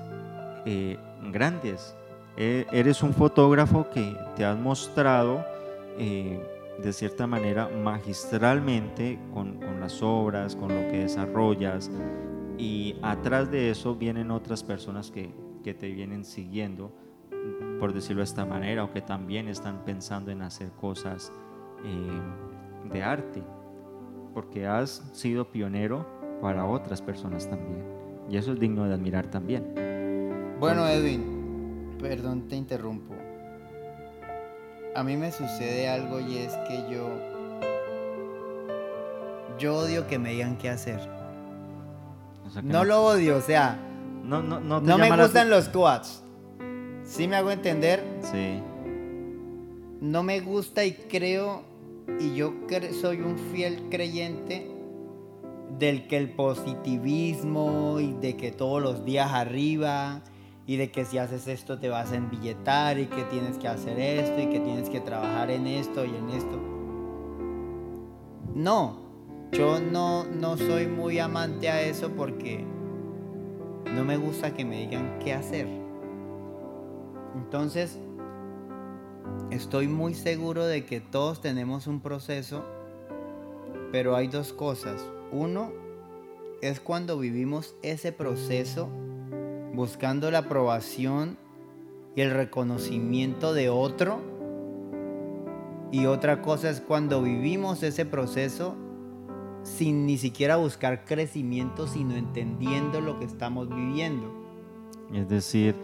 eh, 0.67 0.99
grandes. 1.31 1.95
E, 2.37 2.67
eres 2.73 3.03
un 3.03 3.13
fotógrafo 3.13 3.89
que 3.91 4.17
te 4.37 4.45
has 4.45 4.59
mostrado 4.59 5.45
eh, 5.99 6.41
de 6.83 6.93
cierta 6.93 7.27
manera 7.27 7.69
magistralmente 7.69 9.19
con, 9.33 9.59
con, 9.59 9.81
las 9.81 10.03
obras, 10.03 10.57
con 10.57 10.69
lo 10.69 10.91
que 10.91 10.99
desarrollas. 10.99 11.91
Y 12.59 12.97
atrás 13.03 13.51
de 13.51 13.71
eso 13.71 13.95
vienen 13.95 14.31
otras 14.31 14.63
personas 14.63 15.11
que, 15.11 15.33
que 15.63 15.75
te 15.75 15.91
vienen 15.91 16.25
siguiendo, 16.25 16.93
por 17.79 17.93
decirlo 17.93 18.21
de 18.21 18.25
esta 18.25 18.45
manera, 18.45 18.85
o 18.85 18.93
que 18.93 19.01
también 19.01 19.49
están 19.49 19.85
pensando 19.85 20.31
en 20.31 20.43
hacer 20.43 20.71
cosas 20.73 21.33
eh, 21.85 22.91
de 22.93 23.03
arte. 23.03 23.43
Porque 24.35 24.67
has 24.67 25.03
sido 25.13 25.51
pionero 25.51 26.07
para 26.41 26.65
otras 26.67 27.03
personas 27.03 27.49
también. 27.49 27.85
Y 28.29 28.37
eso 28.37 28.53
es 28.53 28.61
digno 28.61 28.85
de 28.85 28.95
admirar 28.95 29.27
también. 29.27 29.75
Bueno, 30.61 30.87
Edwin, 30.87 31.97
perdón, 31.99 32.49
te 32.49 32.57
interrumpo. 32.57 33.20
A 34.95 35.05
mí 35.05 35.17
me 35.17 35.31
sucede 35.31 35.89
algo 35.89 36.21
y 36.21 36.39
es 36.39 36.53
que 36.69 36.85
yo. 36.91 37.09
Yo 39.59 39.77
odio 39.77 40.07
que 40.07 40.19
me 40.19 40.31
digan 40.31 40.57
qué 40.57 40.71
hacer. 40.71 41.01
no, 42.63 42.85
lo 42.85 43.05
odio, 43.05 43.37
o 43.37 43.41
sea. 43.41 43.79
No, 44.25 44.43
no, 44.43 44.61
no, 44.61 44.81
no 44.81 44.99
me 44.99 45.11
gustan 45.17 45.51
los 45.51 45.69
quads. 45.69 46.23
¿Sí 47.05 47.27
me 47.27 47.37
hago 47.37 47.51
entender? 47.51 48.03
Sí. 48.23 48.61
No 50.01 50.23
me 50.23 50.41
gusta 50.41 50.85
y 50.85 50.93
creo, 50.93 51.63
y 52.19 52.35
yo 52.35 52.55
soy 53.01 53.21
un 53.21 53.39
fiel 53.53 53.89
creyente 53.91 54.71
del 55.79 56.07
que 56.07 56.17
el 56.17 56.31
positivismo 56.31 58.01
y 58.01 58.13
de 58.15 58.37
que 58.37 58.51
todos 58.51 58.83
los 58.83 59.05
días 59.05 59.33
arriba 59.33 60.23
y 60.67 60.77
de 60.77 60.91
que 60.91 61.05
si 61.05 61.19
haces 61.19 61.49
esto 61.49 61.79
te 61.79 61.89
vas 61.89 62.13
a 62.13 62.17
embilletar 62.17 62.99
y 62.99 63.07
que 63.07 63.25
tienes 63.25 63.59
que 63.59 63.69
hacer 63.69 63.99
esto 63.99 64.41
y 64.41 64.47
que 64.47 64.61
tienes 64.61 64.89
que 64.89 65.01
trabajar 65.01 65.51
en 65.51 65.67
esto 65.67 66.05
y 66.05 66.15
en 66.15 66.31
esto. 66.31 66.59
No, 68.55 69.01
yo 69.53 69.81
no, 69.81 70.25
no 70.25 70.57
soy 70.57 70.87
muy 70.87 71.19
amante 71.19 71.69
a 71.69 71.83
eso 71.83 72.11
porque 72.11 72.65
no 73.95 74.05
me 74.05 74.17
gusta 74.17 74.55
que 74.55 74.65
me 74.65 74.81
digan 74.81 75.19
qué 75.19 75.33
hacer. 75.33 75.67
Entonces, 77.35 77.99
estoy 79.51 79.89
muy 79.89 80.15
seguro 80.15 80.67
de 80.67 80.85
que 80.85 81.01
todos 81.01 81.41
tenemos 81.41 81.87
un 81.87 82.01
proceso, 82.01 82.65
pero 83.93 84.15
hay 84.15 84.29
dos 84.29 84.53
cosas. 84.53 85.05
Uno 85.33 85.73
es 86.63 86.81
cuando 86.81 87.19
vivimos 87.19 87.75
ese 87.83 88.13
proceso 88.13 88.89
buscando 89.75 90.31
la 90.31 90.39
aprobación 90.39 91.39
y 92.17 92.21
el 92.23 92.31
reconocimiento 92.31 93.55
de 93.55 93.69
otro. 93.69 94.21
Y 95.93 96.07
otra 96.07 96.43
cosa 96.43 96.71
es 96.71 96.81
cuando 96.81 97.23
vivimos 97.23 97.83
ese 97.83 98.05
proceso 98.05 98.77
sin 99.63 100.07
ni 100.07 100.17
siquiera 100.19 100.57
buscar 100.57 101.05
crecimiento, 101.05 101.87
sino 101.87 102.17
entendiendo 102.17 103.01
lo 103.01 103.19
que 103.19 103.25
estamos 103.25 103.69
viviendo. 103.69 104.33
Es 105.13 105.29
decir, 105.29 105.75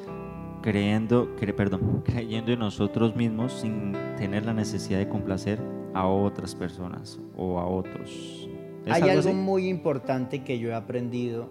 creyendo, 0.62 1.29
perdón, 1.57 2.03
creyendo 2.05 2.53
en 2.53 2.61
nosotros 2.61 3.14
mismos 3.16 3.53
sin 3.53 3.92
tener 4.16 4.46
la 4.46 4.55
necesidad 4.55 4.99
de 4.99 5.09
complacer 5.09 5.61
a 5.94 6.07
otras 6.07 6.55
personas 6.55 7.18
o 7.37 7.59
a 7.59 7.66
otros. 7.66 8.49
Hay 8.88 9.03
algo, 9.03 9.33
muy 9.33 9.68
importante 9.68 10.44
que 10.44 10.59
yo 10.59 10.70
he 10.70 10.75
aprendido 10.75 11.51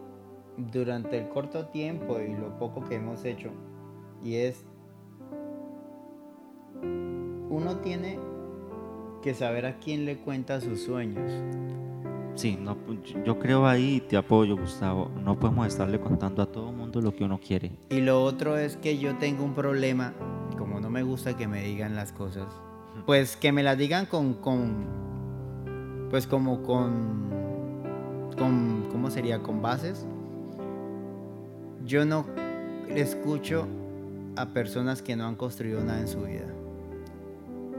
durante 0.57 1.17
el 1.17 1.29
corto 1.29 1.67
tiempo 1.67 2.19
y 2.19 2.33
lo 2.33 2.57
poco 2.57 2.83
que 2.83 2.95
hemos 2.95 3.25
hecho 3.25 3.51
y 4.23 4.35
es 4.35 4.65
uno 7.49 7.77
tiene 7.77 8.19
que 9.21 9.33
saber 9.33 9.65
a 9.65 9.79
quién 9.79 10.05
le 10.05 10.17
cuenta 10.17 10.59
sus 10.61 10.81
sueños. 10.81 11.31
Sí, 12.35 12.57
no, 12.61 12.77
yo 13.23 13.39
creo 13.39 13.65
ahí, 13.65 14.01
te 14.01 14.17
apoyo 14.17 14.57
Gustavo, 14.57 15.09
no 15.23 15.39
podemos 15.39 15.67
estarle 15.67 15.99
contando 16.01 16.41
a 16.41 16.47
todo 16.47 16.69
el 16.69 16.75
mundo 16.75 16.99
lo 17.01 17.15
que 17.15 17.23
uno 17.23 17.39
quiere. 17.39 17.71
Y 17.89 18.01
lo 18.01 18.21
otro 18.23 18.57
es 18.57 18.75
que 18.75 18.97
yo 18.97 19.15
tengo 19.17 19.43
un 19.43 19.53
problema, 19.53 20.13
como 20.57 20.81
no 20.81 20.89
me 20.89 21.01
gusta 21.01 21.37
que 21.37 21.47
me 21.47 21.63
digan 21.63 21.95
las 21.95 22.11
cosas, 22.11 22.47
pues 23.05 23.37
que 23.37 23.53
me 23.53 23.63
las 23.63 23.77
digan 23.77 24.05
con, 24.05 24.33
con 24.33 24.85
pues 26.09 26.27
como 26.27 26.61
con, 26.61 27.29
con, 28.37 28.89
¿cómo 28.91 29.09
sería? 29.09 29.41
Con 29.41 29.61
bases. 29.61 30.05
Yo 31.85 32.03
no 32.03 32.25
escucho 32.89 33.67
a 34.35 34.47
personas 34.47 35.03
que 35.03 35.15
no 35.15 35.27
han 35.27 35.35
construido 35.35 35.83
nada 35.83 35.99
en 35.99 36.07
su 36.07 36.21
vida. 36.23 36.47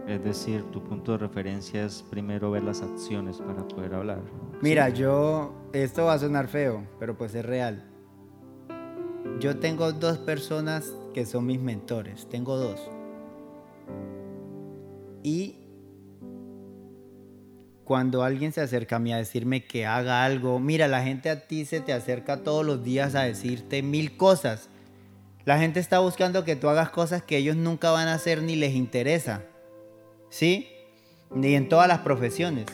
Es 0.07 0.23
decir, 0.23 0.63
tu 0.71 0.81
punto 0.81 1.13
de 1.13 1.19
referencia 1.19 1.85
es 1.85 2.05
primero 2.09 2.53
ver 2.53 2.63
las 2.63 2.83
acciones 2.83 3.39
para 3.39 3.67
poder 3.67 3.95
hablar. 3.95 4.23
Mira, 4.63 4.89
yo, 4.91 5.53
esto 5.73 6.05
va 6.05 6.15
a 6.15 6.19
sonar 6.21 6.47
feo, 6.47 6.87
pero 7.01 7.19
pues 7.19 7.35
es 7.35 7.45
real. 7.45 7.85
Yo 9.41 9.59
tengo 9.59 9.93
dos 9.93 10.19
personas 10.19 10.95
que 11.13 11.27
son 11.27 11.45
mis 11.45 11.61
mentores, 11.61 12.29
tengo 12.29 12.57
dos. 12.57 12.81
Y 15.25 15.66
cuando 17.87 18.23
alguien 18.23 18.53
se 18.53 18.61
acerca 18.61 18.97
a 18.97 18.99
mí 18.99 19.15
a 19.15 19.17
decirme 19.17 19.65
que 19.65 19.87
haga 19.87 20.27
algo, 20.27 20.61
mira, 20.61 20.89
la 20.89 21.03
gente 21.03 21.31
a 21.31 21.47
ti 21.49 21.65
se 21.65 21.81
te 21.81 21.95
acerca 21.95 22.43
todos 22.43 22.67
los 22.67 22.85
días 22.85 23.15
a 23.15 23.23
decirte 23.23 23.83
mil 23.83 24.19
cosas. 24.19 24.69
La 25.47 25.59
gente 25.59 25.81
está 25.81 26.01
buscando 26.01 26.45
que 26.45 26.57
tú 26.57 26.69
hagas 26.69 26.91
cosas 26.91 27.23
que 27.23 27.39
ellos 27.39 27.57
nunca 27.57 27.91
van 27.93 28.09
a 28.09 28.15
hacer 28.15 28.43
ni 28.43 28.57
les 28.57 28.75
interesa. 28.75 29.43
¿Sí? 30.29 30.69
ni 31.35 31.55
en 31.55 31.69
todas 31.69 31.89
las 31.89 32.01
profesiones. 32.01 32.67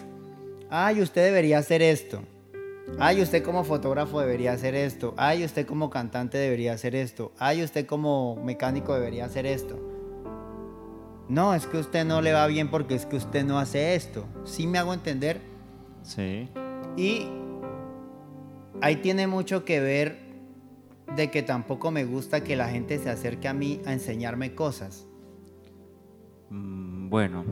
Ay, 0.71 1.03
usted 1.03 1.25
debería 1.25 1.59
hacer 1.59 1.83
esto. 1.83 2.23
Ay, 2.99 3.23
usted 3.23 3.43
como 3.43 3.65
fotógrafo 3.65 4.21
debería 4.21 4.53
hacer 4.53 4.75
esto. 4.75 5.15
Ay, 5.17 5.45
usted 5.45 5.67
como 5.67 5.91
cantante 5.91 6.39
debería 6.39 6.73
hacer 6.73 6.95
esto. 6.95 7.33
Ay, 7.39 7.63
usted 7.63 7.87
como 7.87 8.37
mecánico 8.37 8.95
debería 8.95 9.27
hacer 9.27 9.47
esto. 9.47 9.92
No, 11.29 11.55
es 11.55 11.67
que 11.67 11.79
usted 11.79 12.05
no 12.05 12.21
le 12.21 12.33
va 12.33 12.47
bien 12.47 12.69
porque 12.69 12.95
es 12.95 13.07
que 13.07 13.17
usted 13.17 13.45
no 13.45 13.59
hace 13.59 13.95
esto. 13.95 14.27
¿Sí 14.45 14.67
me 14.67 14.79
hago 14.79 14.93
entender? 14.93 15.41
Sí. 16.03 16.49
Y 16.97 17.27
ahí 18.81 18.97
tiene 18.97 19.27
mucho 19.27 19.65
que 19.65 19.81
ver 19.81 20.19
de 21.17 21.31
que 21.31 21.43
tampoco 21.43 21.91
me 21.91 22.05
gusta 22.05 22.43
que 22.43 22.57
la 22.57 22.69
gente 22.69 22.99
se 22.99 23.11
acerque 23.11 23.49
a 23.49 23.55
mí 23.55 23.81
a 23.87 23.93
enseñarme 23.93 24.55
cosas. 24.55 25.07
Mm, 26.51 27.09
bueno, 27.09 27.45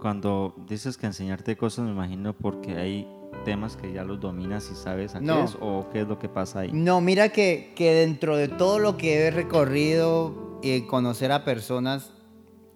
cuando 0.00 0.54
dices 0.68 0.96
que 0.96 1.06
enseñarte 1.06 1.56
cosas, 1.56 1.84
me 1.84 1.92
imagino 1.92 2.32
porque 2.32 2.76
hay 2.76 3.08
temas 3.44 3.76
que 3.76 3.92
ya 3.92 4.04
los 4.04 4.20
dominas 4.20 4.68
y 4.72 4.74
sabes 4.74 5.14
a 5.14 5.20
qué 5.20 5.42
es 5.42 5.56
o 5.60 5.88
qué 5.92 6.00
es 6.00 6.08
lo 6.08 6.18
que 6.18 6.28
pasa 6.28 6.60
ahí. 6.60 6.70
No, 6.72 7.00
mira 7.00 7.30
que, 7.30 7.72
que 7.76 7.92
dentro 7.92 8.36
de 8.36 8.48
todo 8.48 8.78
lo 8.78 8.96
que 8.96 9.26
he 9.26 9.30
recorrido 9.30 10.58
y 10.62 10.82
conocer 10.82 11.32
a 11.32 11.44
personas, 11.44 12.12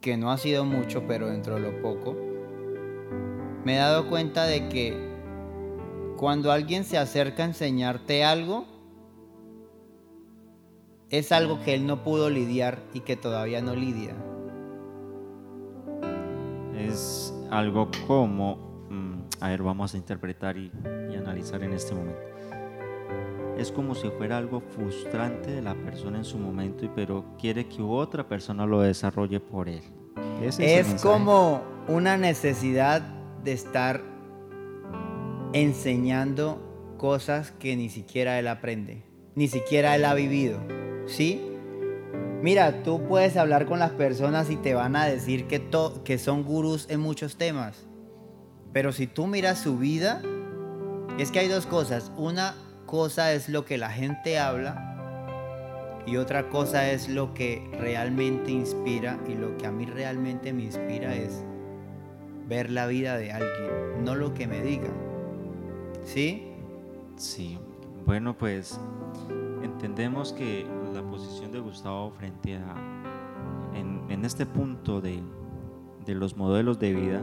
que 0.02 0.16
no 0.18 0.30
ha 0.30 0.36
sido 0.36 0.66
mucho, 0.66 1.04
pero 1.06 1.28
dentro 1.28 1.54
de 1.54 1.60
lo 1.60 1.80
poco, 1.80 2.14
me 3.64 3.76
he 3.76 3.78
dado 3.78 4.10
cuenta 4.10 4.44
de 4.44 4.68
que 4.68 5.12
cuando 6.18 6.52
alguien 6.52 6.84
se 6.84 6.98
acerca 6.98 7.44
a 7.44 7.46
enseñarte 7.46 8.24
algo, 8.24 8.66
es 11.08 11.30
algo 11.30 11.62
que 11.62 11.74
él 11.74 11.86
no 11.86 12.02
pudo 12.02 12.30
lidiar 12.30 12.82
y 12.92 13.00
que 13.00 13.16
todavía 13.16 13.62
no 13.62 13.76
lidia. 13.76 14.16
Es 16.76 17.32
algo 17.50 17.90
como, 18.06 18.86
mm, 18.90 19.14
a 19.40 19.48
ver, 19.50 19.62
vamos 19.62 19.94
a 19.94 19.96
interpretar 19.96 20.56
y, 20.56 20.72
analizar 21.16 21.62
en 21.62 21.72
este 21.74 21.94
momento. 21.94 22.31
Es 23.58 23.70
como 23.70 23.94
si 23.94 24.08
fuera 24.10 24.38
algo 24.38 24.60
frustrante 24.60 25.50
de 25.50 25.62
la 25.62 25.74
persona 25.74 26.18
en 26.18 26.24
su 26.24 26.38
momento, 26.38 26.90
pero 26.94 27.24
quiere 27.38 27.66
que 27.66 27.82
otra 27.82 28.26
persona 28.26 28.66
lo 28.66 28.80
desarrolle 28.80 29.40
por 29.40 29.68
él. 29.68 29.82
Es, 30.42 30.58
es 30.58 31.02
como 31.02 31.62
una 31.88 32.16
necesidad 32.16 33.02
de 33.44 33.52
estar 33.52 34.00
enseñando 35.52 36.94
cosas 36.96 37.52
que 37.52 37.76
ni 37.76 37.88
siquiera 37.88 38.38
él 38.38 38.48
aprende, 38.48 39.02
ni 39.34 39.48
siquiera 39.48 39.94
él 39.94 40.04
ha 40.04 40.14
vivido. 40.14 40.58
¿sí? 41.06 41.40
Mira, 42.42 42.82
tú 42.82 43.02
puedes 43.06 43.36
hablar 43.36 43.66
con 43.66 43.78
las 43.78 43.92
personas 43.92 44.50
y 44.50 44.56
te 44.56 44.74
van 44.74 44.96
a 44.96 45.06
decir 45.06 45.46
que, 45.46 45.62
que 46.04 46.18
son 46.18 46.42
gurús 46.42 46.86
en 46.90 47.00
muchos 47.00 47.36
temas. 47.36 47.86
Pero 48.72 48.92
si 48.92 49.06
tú 49.06 49.26
miras 49.26 49.60
su 49.60 49.78
vida, 49.78 50.22
es 51.18 51.30
que 51.30 51.38
hay 51.40 51.48
dos 51.48 51.66
cosas. 51.66 52.10
Una 52.16 52.54
cosa 52.92 53.32
es 53.32 53.48
lo 53.48 53.64
que 53.64 53.78
la 53.78 53.88
gente 53.88 54.38
habla 54.38 56.02
y 56.04 56.18
otra 56.18 56.50
cosa 56.50 56.90
es 56.90 57.08
lo 57.08 57.32
que 57.32 57.66
realmente 57.80 58.50
inspira. 58.50 59.18
Y 59.26 59.32
lo 59.32 59.56
que 59.56 59.66
a 59.66 59.72
mí 59.72 59.86
realmente 59.86 60.52
me 60.52 60.64
inspira 60.64 61.14
es 61.14 61.42
ver 62.46 62.68
la 62.68 62.86
vida 62.86 63.16
de 63.16 63.32
alguien, 63.32 64.04
no 64.04 64.14
lo 64.14 64.34
que 64.34 64.46
me 64.46 64.60
digan. 64.60 64.92
¿Sí? 66.04 66.52
Sí. 67.16 67.58
Bueno, 68.04 68.36
pues 68.36 68.78
entendemos 69.62 70.34
que 70.34 70.66
la 70.92 71.02
posición 71.02 71.50
de 71.50 71.60
Gustavo 71.60 72.10
frente 72.10 72.56
a, 72.56 72.74
en, 73.74 74.22
este 74.22 74.44
punto 74.44 75.00
de, 75.00 75.22
de, 76.04 76.14
los 76.14 76.36
modelos 76.36 76.78
de 76.78 76.92
vida, 76.92 77.22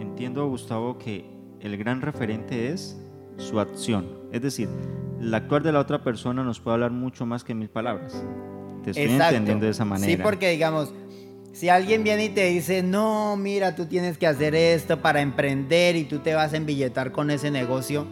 entiendo, 0.00 0.48
Gustavo, 0.48 0.98
que 0.98 1.24
el 1.60 1.76
gran 1.76 2.00
referente 2.00 2.72
es 2.72 3.00
su 3.36 3.60
acción. 3.60 4.06
Es 4.32 4.42
decir, 4.42 4.68
la 5.20 5.38
actuar 5.38 5.62
de 5.62 5.72
la 5.72 5.80
otra 5.80 6.02
persona 6.02 6.42
nos 6.42 6.60
puede 6.60 6.74
hablar 6.74 6.90
mucho 6.90 7.26
más 7.26 7.44
que 7.44 7.54
mil 7.54 7.68
palabras. 7.68 8.24
Te 8.84 8.90
estoy 8.90 9.04
entendiendo 9.04 9.64
de 9.66 9.72
esa 9.72 9.84
manera. 9.84 10.10
Sí, 10.10 10.16
porque 10.22 10.50
digamos, 10.50 10.92
si 11.52 11.68
alguien 11.68 12.04
viene 12.04 12.26
y 12.26 12.28
te 12.30 12.46
dice, 12.46 12.82
no, 12.82 13.36
mira, 13.36 13.74
tú 13.74 13.86
tienes 13.86 14.18
que 14.18 14.26
hacer 14.26 14.54
esto 14.54 15.00
para 15.02 15.20
emprender 15.20 15.96
y 15.96 16.04
tú 16.04 16.20
te 16.20 16.34
vas 16.34 16.52
a 16.52 16.56
embilletar 16.56 17.12
con 17.12 17.30
ese 17.30 17.50
negocio, 17.50 18.06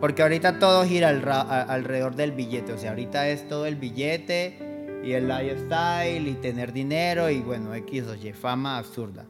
porque 0.00 0.22
ahorita 0.22 0.58
todo 0.58 0.84
gira 0.84 1.08
alrededor 1.08 2.14
del 2.14 2.32
billete. 2.32 2.72
O 2.72 2.78
sea, 2.78 2.90
ahorita 2.90 3.28
es 3.28 3.48
todo 3.48 3.66
el 3.66 3.76
billete 3.76 5.00
y 5.04 5.12
el 5.12 5.28
lifestyle 5.28 6.26
y 6.28 6.34
tener 6.34 6.72
dinero 6.72 7.28
y 7.30 7.40
bueno, 7.40 7.74
X 7.74 8.04
o 8.06 8.14
Y, 8.14 8.32
fama 8.32 8.78
absurda. 8.78 9.26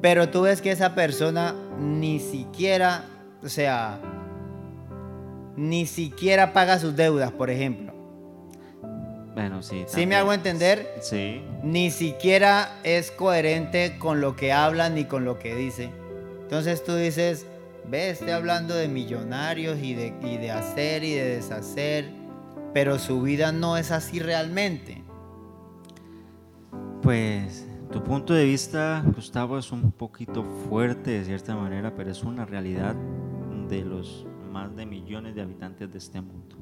Pero 0.00 0.28
tú 0.28 0.42
ves 0.42 0.60
que 0.60 0.70
esa 0.70 0.94
persona 0.94 1.54
ni 1.78 2.20
siquiera, 2.20 3.04
o 3.44 3.48
sea, 3.48 4.00
ni 5.56 5.86
siquiera 5.86 6.52
paga 6.52 6.78
sus 6.78 6.96
deudas, 6.96 7.30
por 7.32 7.50
ejemplo. 7.50 7.92
Bueno, 9.34 9.62
sí. 9.62 9.84
¿Sí 9.86 10.06
me 10.06 10.14
hago 10.14 10.32
entender? 10.32 10.88
Sí. 11.00 11.42
Ni 11.62 11.90
siquiera 11.90 12.78
es 12.84 13.10
coherente 13.10 13.98
con 13.98 14.20
lo 14.20 14.36
que 14.36 14.52
habla 14.52 14.88
ni 14.88 15.04
con 15.04 15.24
lo 15.24 15.38
que 15.38 15.54
dice. 15.54 15.90
Entonces 16.42 16.84
tú 16.84 16.94
dices, 16.94 17.46
Ve, 17.86 18.10
estoy 18.10 18.30
hablando 18.30 18.74
de 18.74 18.88
millonarios 18.88 19.78
y 19.78 19.94
de, 19.94 20.14
y 20.22 20.38
de 20.38 20.50
hacer 20.50 21.04
y 21.04 21.12
de 21.12 21.36
deshacer, 21.36 22.10
pero 22.72 22.98
su 22.98 23.20
vida 23.20 23.52
no 23.52 23.76
es 23.76 23.90
así 23.90 24.20
realmente. 24.20 25.02
Pues 27.02 27.66
tu 27.92 28.02
punto 28.02 28.32
de 28.32 28.46
vista, 28.46 29.04
Gustavo, 29.14 29.58
es 29.58 29.70
un 29.70 29.92
poquito 29.92 30.44
fuerte 30.68 31.10
de 31.10 31.24
cierta 31.26 31.54
manera, 31.54 31.94
pero 31.94 32.10
es 32.10 32.22
una 32.22 32.46
realidad 32.46 32.96
de 33.68 33.84
los 33.84 34.26
más 34.52 34.74
de 34.76 34.86
millones 34.86 35.34
de 35.34 35.42
habitantes 35.42 35.90
de 35.90 35.98
este 35.98 36.20
mundo. 36.20 36.56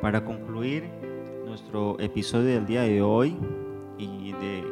Para 0.00 0.24
concluir 0.24 0.84
nuestro 1.46 1.98
episodio 2.00 2.54
del 2.54 2.66
día 2.66 2.82
de 2.82 3.02
hoy 3.02 3.36
y 3.98 4.32
de 4.32 4.64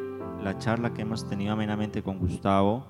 la 0.43 0.59
charla 0.59 0.93
que 0.93 1.03
hemos 1.03 1.29
tenido 1.29 1.53
amenamente 1.53 2.03
con 2.03 2.19
Gustavo, 2.19 2.87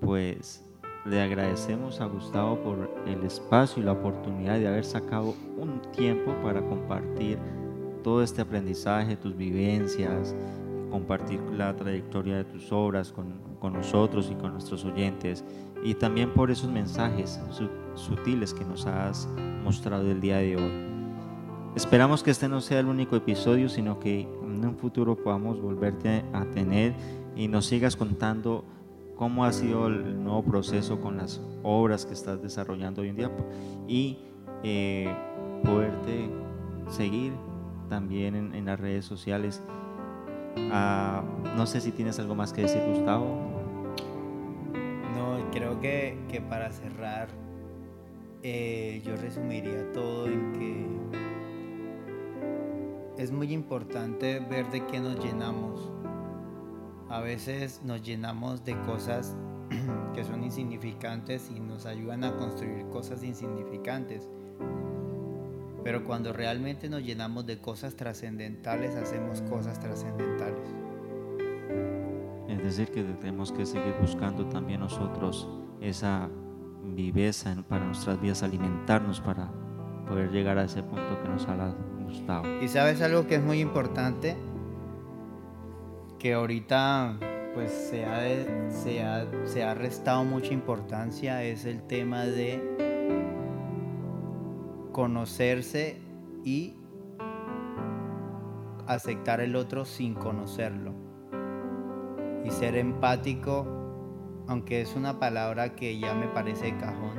pues 0.00 0.64
le 1.06 1.20
agradecemos 1.20 2.00
a 2.00 2.06
Gustavo 2.06 2.58
por 2.60 2.90
el 3.06 3.22
espacio 3.24 3.82
y 3.82 3.86
la 3.86 3.92
oportunidad 3.92 4.58
de 4.58 4.68
haber 4.68 4.84
sacado 4.84 5.34
un 5.58 5.80
tiempo 5.92 6.34
para 6.42 6.62
compartir 6.62 7.38
todo 8.02 8.22
este 8.22 8.42
aprendizaje, 8.42 9.16
tus 9.16 9.36
vivencias, 9.36 10.34
compartir 10.90 11.40
la 11.56 11.74
trayectoria 11.74 12.36
de 12.36 12.44
tus 12.44 12.70
obras 12.72 13.12
con, 13.12 13.34
con 13.58 13.72
nosotros 13.72 14.30
y 14.30 14.34
con 14.34 14.52
nuestros 14.52 14.84
oyentes 14.84 15.44
y 15.84 15.94
también 15.94 16.30
por 16.30 16.50
esos 16.50 16.70
mensajes 16.70 17.38
sutiles 17.94 18.54
que 18.54 18.64
nos 18.64 18.86
has 18.86 19.28
mostrado 19.62 20.10
el 20.10 20.20
día 20.20 20.38
de 20.38 20.56
hoy. 20.56 20.72
Esperamos 21.76 22.22
que 22.22 22.30
este 22.30 22.48
no 22.48 22.60
sea 22.60 22.80
el 22.80 22.86
único 22.86 23.14
episodio, 23.16 23.68
sino 23.68 24.00
que 24.00 24.22
en 24.22 24.64
un 24.64 24.76
futuro 24.76 25.14
podamos 25.14 25.60
volverte 25.60 26.24
a 26.32 26.46
tener 26.46 26.94
y 27.36 27.48
nos 27.48 27.66
sigas 27.66 27.96
contando 27.96 28.64
cómo 29.16 29.44
ha 29.44 29.52
sido 29.52 29.88
el 29.88 30.22
nuevo 30.24 30.42
proceso 30.42 31.00
con 31.00 31.18
las 31.18 31.40
obras 31.62 32.06
que 32.06 32.14
estás 32.14 32.42
desarrollando 32.42 33.02
hoy 33.02 33.08
en 33.08 33.16
día 33.16 33.30
y 33.86 34.18
eh, 34.62 35.14
poderte 35.64 36.30
seguir 36.88 37.32
también 37.90 38.54
en, 38.54 38.64
las 38.64 38.80
redes 38.80 39.04
sociales. 39.04 39.62
Ah, 40.72 41.22
no 41.56 41.66
sé 41.66 41.80
si 41.80 41.92
tienes 41.92 42.18
algo 42.18 42.34
más 42.34 42.52
que 42.52 42.62
decir, 42.62 42.80
Gustavo. 42.88 43.53
Creo 45.54 45.80
que, 45.80 46.42
para 46.50 46.70
cerrar, 46.70 47.28
eh, 48.42 49.00
yo 49.06 49.16
resumiría 49.16 49.90
todo 49.92 50.26
en 50.26 50.52
que 50.52 50.84
es 53.22 53.30
muy 53.30 53.52
importante 53.54 54.40
ver 54.40 54.68
de 54.70 54.84
qué 54.86 55.00
nos 55.00 55.18
llenamos 55.24 55.94
a 57.14 57.20
veces 57.20 57.80
nos 57.84 58.02
llenamos 58.02 58.64
de 58.64 58.76
cosas 58.82 59.36
que 60.14 60.24
son 60.24 60.42
insignificantes 60.42 61.48
y 61.54 61.60
nos 61.60 61.86
ayudan 61.86 62.24
a 62.24 62.36
construir 62.36 62.86
cosas 62.86 63.22
insignificantes. 63.22 64.28
Pero 65.84 66.02
cuando 66.04 66.32
realmente 66.32 66.88
nos 66.88 67.04
llenamos 67.04 67.46
de 67.46 67.58
cosas 67.58 67.94
trascendentales, 67.94 68.96
hacemos 68.96 69.42
cosas 69.42 69.78
trascendentales. 69.78 70.83
Es 72.64 72.78
decir, 72.78 72.94
que 72.94 73.02
tenemos 73.02 73.52
que 73.52 73.66
seguir 73.66 73.94
buscando 74.00 74.46
también 74.46 74.80
nosotros 74.80 75.46
esa 75.82 76.30
viveza 76.82 77.54
para 77.68 77.84
nuestras 77.84 78.18
vidas, 78.18 78.42
alimentarnos 78.42 79.20
para 79.20 79.52
poder 80.08 80.30
llegar 80.30 80.56
a 80.56 80.64
ese 80.64 80.82
punto 80.82 81.22
que 81.22 81.28
nos 81.28 81.46
ha 81.46 81.74
gustado. 82.02 82.62
Y 82.62 82.68
sabes 82.68 83.02
algo 83.02 83.26
que 83.26 83.34
es 83.34 83.42
muy 83.42 83.60
importante, 83.60 84.34
que 86.18 86.32
ahorita 86.32 87.18
pues 87.52 87.70
se 87.70 88.06
ha, 88.06 88.70
se, 88.70 89.02
ha, 89.02 89.26
se 89.44 89.62
ha 89.62 89.74
restado 89.74 90.24
mucha 90.24 90.54
importancia 90.54 91.42
es 91.42 91.66
el 91.66 91.82
tema 91.82 92.24
de 92.24 92.62
conocerse 94.90 96.00
y 96.42 96.78
aceptar 98.86 99.42
el 99.42 99.54
otro 99.54 99.84
sin 99.84 100.14
conocerlo 100.14 100.93
y 102.44 102.50
ser 102.50 102.76
empático 102.76 103.66
aunque 104.46 104.82
es 104.82 104.94
una 104.94 105.18
palabra 105.18 105.74
que 105.74 105.98
ya 105.98 106.14
me 106.14 106.26
parece 106.28 106.76
cajón, 106.76 107.18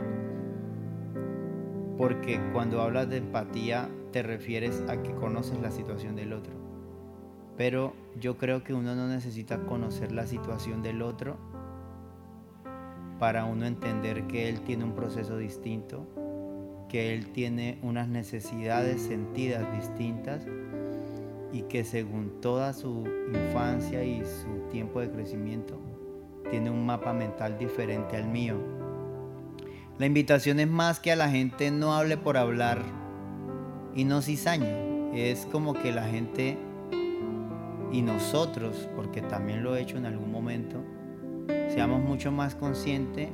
porque 1.97 2.39
cuando 2.53 2.81
hablas 2.81 3.09
de 3.09 3.17
empatía 3.17 3.89
te 4.11 4.21
refieres 4.21 4.83
a 4.87 5.01
que 5.01 5.13
conoces 5.15 5.59
la 5.59 5.71
situación 5.71 6.15
del 6.15 6.33
otro. 6.33 6.53
Pero 7.57 7.93
yo 8.19 8.37
creo 8.37 8.63
que 8.63 8.73
uno 8.73 8.95
no 8.95 9.07
necesita 9.07 9.65
conocer 9.65 10.11
la 10.11 10.27
situación 10.27 10.83
del 10.83 11.01
otro 11.01 11.37
para 13.19 13.45
uno 13.45 13.65
entender 13.65 14.27
que 14.27 14.49
él 14.49 14.61
tiene 14.61 14.83
un 14.83 14.93
proceso 14.93 15.37
distinto, 15.37 16.05
que 16.89 17.13
él 17.13 17.31
tiene 17.31 17.79
unas 17.81 18.07
necesidades 18.07 19.01
sentidas 19.01 19.71
distintas 19.73 20.45
y 21.55 21.61
que 21.61 21.85
según 21.85 22.41
toda 22.41 22.73
su 22.73 23.05
infancia 23.33 24.03
y 24.03 24.21
su 24.25 24.67
tiempo 24.69 24.99
de 24.99 25.09
crecimiento 25.09 25.79
tiene 26.51 26.69
un 26.69 26.85
mapa 26.85 27.13
mental 27.13 27.57
diferente 27.57 28.17
al 28.17 28.27
mío. 28.27 28.57
La 29.97 30.05
invitación 30.05 30.59
es 30.59 30.67
más 30.67 30.99
que 30.99 31.13
a 31.13 31.15
la 31.15 31.29
gente 31.29 31.71
no 31.71 31.95
hable 31.95 32.17
por 32.17 32.35
hablar 32.35 32.79
y 33.95 34.03
no 34.03 34.21
cizañe. 34.21 35.13
Es 35.13 35.45
como 35.45 35.73
que 35.73 35.93
la 35.93 36.03
gente 36.03 36.57
y 37.93 38.01
nosotros, 38.01 38.89
porque 38.93 39.21
también 39.21 39.63
lo 39.63 39.77
he 39.77 39.81
hecho 39.81 39.97
en 39.97 40.07
algún 40.07 40.33
momento, 40.33 40.83
seamos 41.69 42.01
mucho 42.01 42.33
más 42.33 42.53
conscientes 42.55 43.29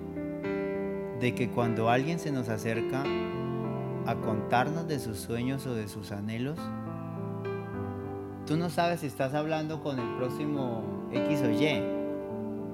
de 1.20 1.34
que 1.34 1.50
cuando 1.50 1.90
alguien 1.90 2.20
se 2.20 2.32
nos 2.32 2.50
acerca 2.50 3.04
a 4.06 4.16
contarnos 4.16 4.88
de 4.88 5.00
sus 5.00 5.18
sueños 5.18 5.66
o 5.66 5.74
de 5.74 5.88
sus 5.88 6.12
anhelos, 6.12 6.60
tú 8.52 8.58
no 8.58 8.70
sabes 8.70 9.00
si 9.00 9.08
estás 9.08 9.34
hablando 9.34 9.82
con 9.82 9.98
el 9.98 10.18
próximo 10.18 10.84
X 11.14 11.42
o 11.42 11.50
Y 11.52 11.82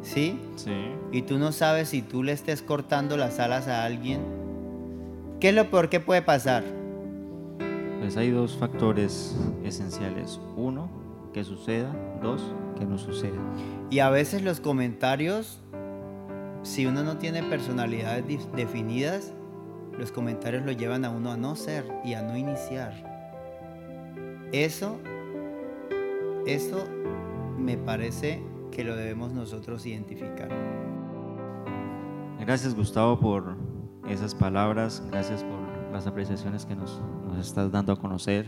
¿Sí? 0.02 0.40
Sí. 0.56 0.74
Y 1.12 1.22
tú 1.22 1.38
no 1.38 1.52
sabes 1.52 1.90
si 1.90 2.02
tú 2.02 2.24
le 2.24 2.32
estés 2.32 2.64
cortando 2.64 3.16
las 3.16 3.38
alas 3.38 3.68
a 3.68 3.84
alguien. 3.86 4.22
¿Qué 5.40 5.50
es 5.50 5.56
lo 5.56 5.70
peor 5.70 5.90
que 5.90 6.00
puede 6.00 6.24
pasar? 6.24 6.64
Pues 8.00 8.18
hay 8.18 8.32
dos 8.32 8.58
factores 8.58 9.36
esenciales. 9.64 10.40
Uno, 10.56 10.90
que 11.32 11.44
suceda. 11.44 11.96
Dos, 12.24 12.42
que 12.80 12.86
no 12.86 12.98
suceda. 12.98 13.38
Y 13.92 14.00
a 14.00 14.10
veces 14.10 14.42
los 14.42 14.60
comentarios, 14.60 15.60
si 16.64 16.88
uno 16.88 17.04
no 17.04 17.20
tiene 17.20 17.44
personalidades 17.44 18.26
definidas, 18.56 19.32
los 19.96 20.12
comentarios 20.12 20.66
lo 20.66 20.72
llevan 20.72 21.06
a 21.06 21.12
uno 21.12 21.34
a 21.34 21.38
no 21.38 21.56
ser 21.56 21.86
y 22.04 22.16
a 22.16 22.24
no 22.24 22.36
iniciar. 22.36 22.94
Eso, 24.52 24.98
eso 26.48 26.88
me 27.58 27.78
parece 27.78 28.42
que 28.72 28.84
lo 28.84 28.96
debemos 28.96 29.34
nosotros 29.34 29.86
identificar. 29.86 30.50
Gracias 32.40 32.74
Gustavo 32.76 33.20
por 33.20 33.58
esas 34.08 34.34
palabras, 34.34 35.04
gracias 35.12 35.44
por 35.44 35.92
las 35.92 36.08
apreciaciones 36.08 36.66
que 36.66 36.76
nos, 36.76 37.02
nos 37.28 37.46
estás 37.46 37.72
dando 37.72 37.92
a 37.92 38.00
conocer 38.00 38.46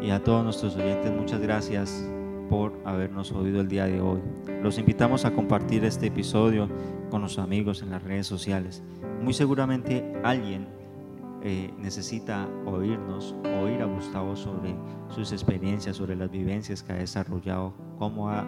y 0.00 0.10
a 0.10 0.22
todos 0.22 0.44
nuestros 0.44 0.76
oyentes 0.76 1.10
muchas 1.12 1.40
gracias 1.40 2.06
por 2.50 2.78
habernos 2.84 3.32
oído 3.32 3.60
el 3.60 3.68
día 3.68 3.86
de 3.86 4.00
hoy. 4.00 4.20
Los 4.62 4.78
invitamos 4.78 5.24
a 5.24 5.32
compartir 5.32 5.84
este 5.84 6.08
episodio 6.08 6.68
con 7.10 7.22
los 7.22 7.38
amigos 7.38 7.82
en 7.82 7.90
las 7.90 8.02
redes 8.02 8.26
sociales. 8.26 8.82
Muy 9.22 9.32
seguramente 9.32 10.20
alguien 10.22 10.68
eh, 11.48 11.72
necesita 11.78 12.48
oírnos, 12.66 13.36
oír 13.62 13.80
a 13.80 13.84
Gustavo 13.84 14.34
sobre 14.34 14.74
sus 15.08 15.30
experiencias, 15.30 15.96
sobre 15.96 16.16
las 16.16 16.28
vivencias 16.28 16.82
que 16.82 16.92
ha 16.92 16.96
desarrollado, 16.96 17.72
cómo 18.00 18.28
ha 18.28 18.44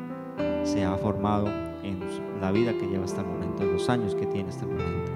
se 0.65 0.85
ha 0.85 0.97
formado 0.97 1.47
en 1.85 2.01
la 2.41 2.51
vida 2.51 2.73
que 2.73 2.89
lleva 2.89 3.05
hasta 3.05 3.21
el 3.21 3.29
momento, 3.29 3.63
en 3.63 3.73
los 3.73 3.89
años 3.89 4.17
que 4.17 4.27
tiene 4.27 4.49
hasta 4.49 4.65
el 4.65 4.73
momento. 4.73 5.13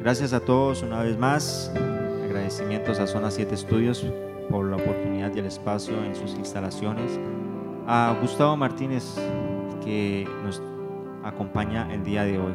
Gracias 0.00 0.32
a 0.32 0.40
todos 0.40 0.82
una 0.82 1.02
vez 1.02 1.18
más. 1.18 1.70
Agradecimientos 2.24 2.98
a 2.98 3.06
Zona 3.06 3.30
7 3.30 3.54
Estudios 3.54 4.06
por 4.48 4.64
la 4.64 4.76
oportunidad 4.76 5.30
y 5.34 5.40
el 5.40 5.46
espacio 5.46 6.02
en 6.02 6.16
sus 6.16 6.34
instalaciones. 6.36 7.20
A 7.86 8.16
Gustavo 8.22 8.56
Martínez 8.56 9.14
que 9.84 10.26
nos 10.42 10.62
acompaña 11.22 11.92
el 11.92 12.02
día 12.02 12.24
de 12.24 12.38
hoy. 12.38 12.54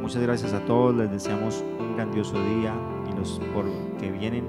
Muchas 0.00 0.22
gracias 0.22 0.54
a 0.54 0.64
todos, 0.64 0.96
les 0.96 1.10
deseamos 1.10 1.62
un 1.78 1.96
grandioso 1.96 2.32
día 2.56 2.72
los 3.20 3.38
por 3.54 3.66
que 3.98 4.10
vienen 4.10 4.44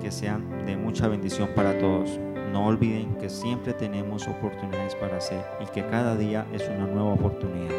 que 0.00 0.10
sean 0.10 0.66
de 0.66 0.76
mucha 0.76 1.08
bendición 1.08 1.48
para 1.56 1.78
todos. 1.78 2.18
No 2.52 2.66
olviden 2.66 3.14
que 3.16 3.30
siempre 3.30 3.72
tenemos 3.72 4.28
oportunidades 4.28 4.94
para 4.96 5.16
hacer 5.16 5.42
y 5.60 5.66
que 5.72 5.86
cada 5.86 6.16
día 6.16 6.46
es 6.52 6.68
una 6.68 6.86
nueva 6.86 7.14
oportunidad. 7.14 7.74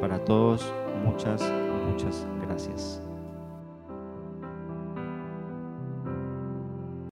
Para 0.00 0.18
todos, 0.18 0.70
muchas, 1.02 1.42
muchas 1.88 2.26
gracias. 2.46 3.00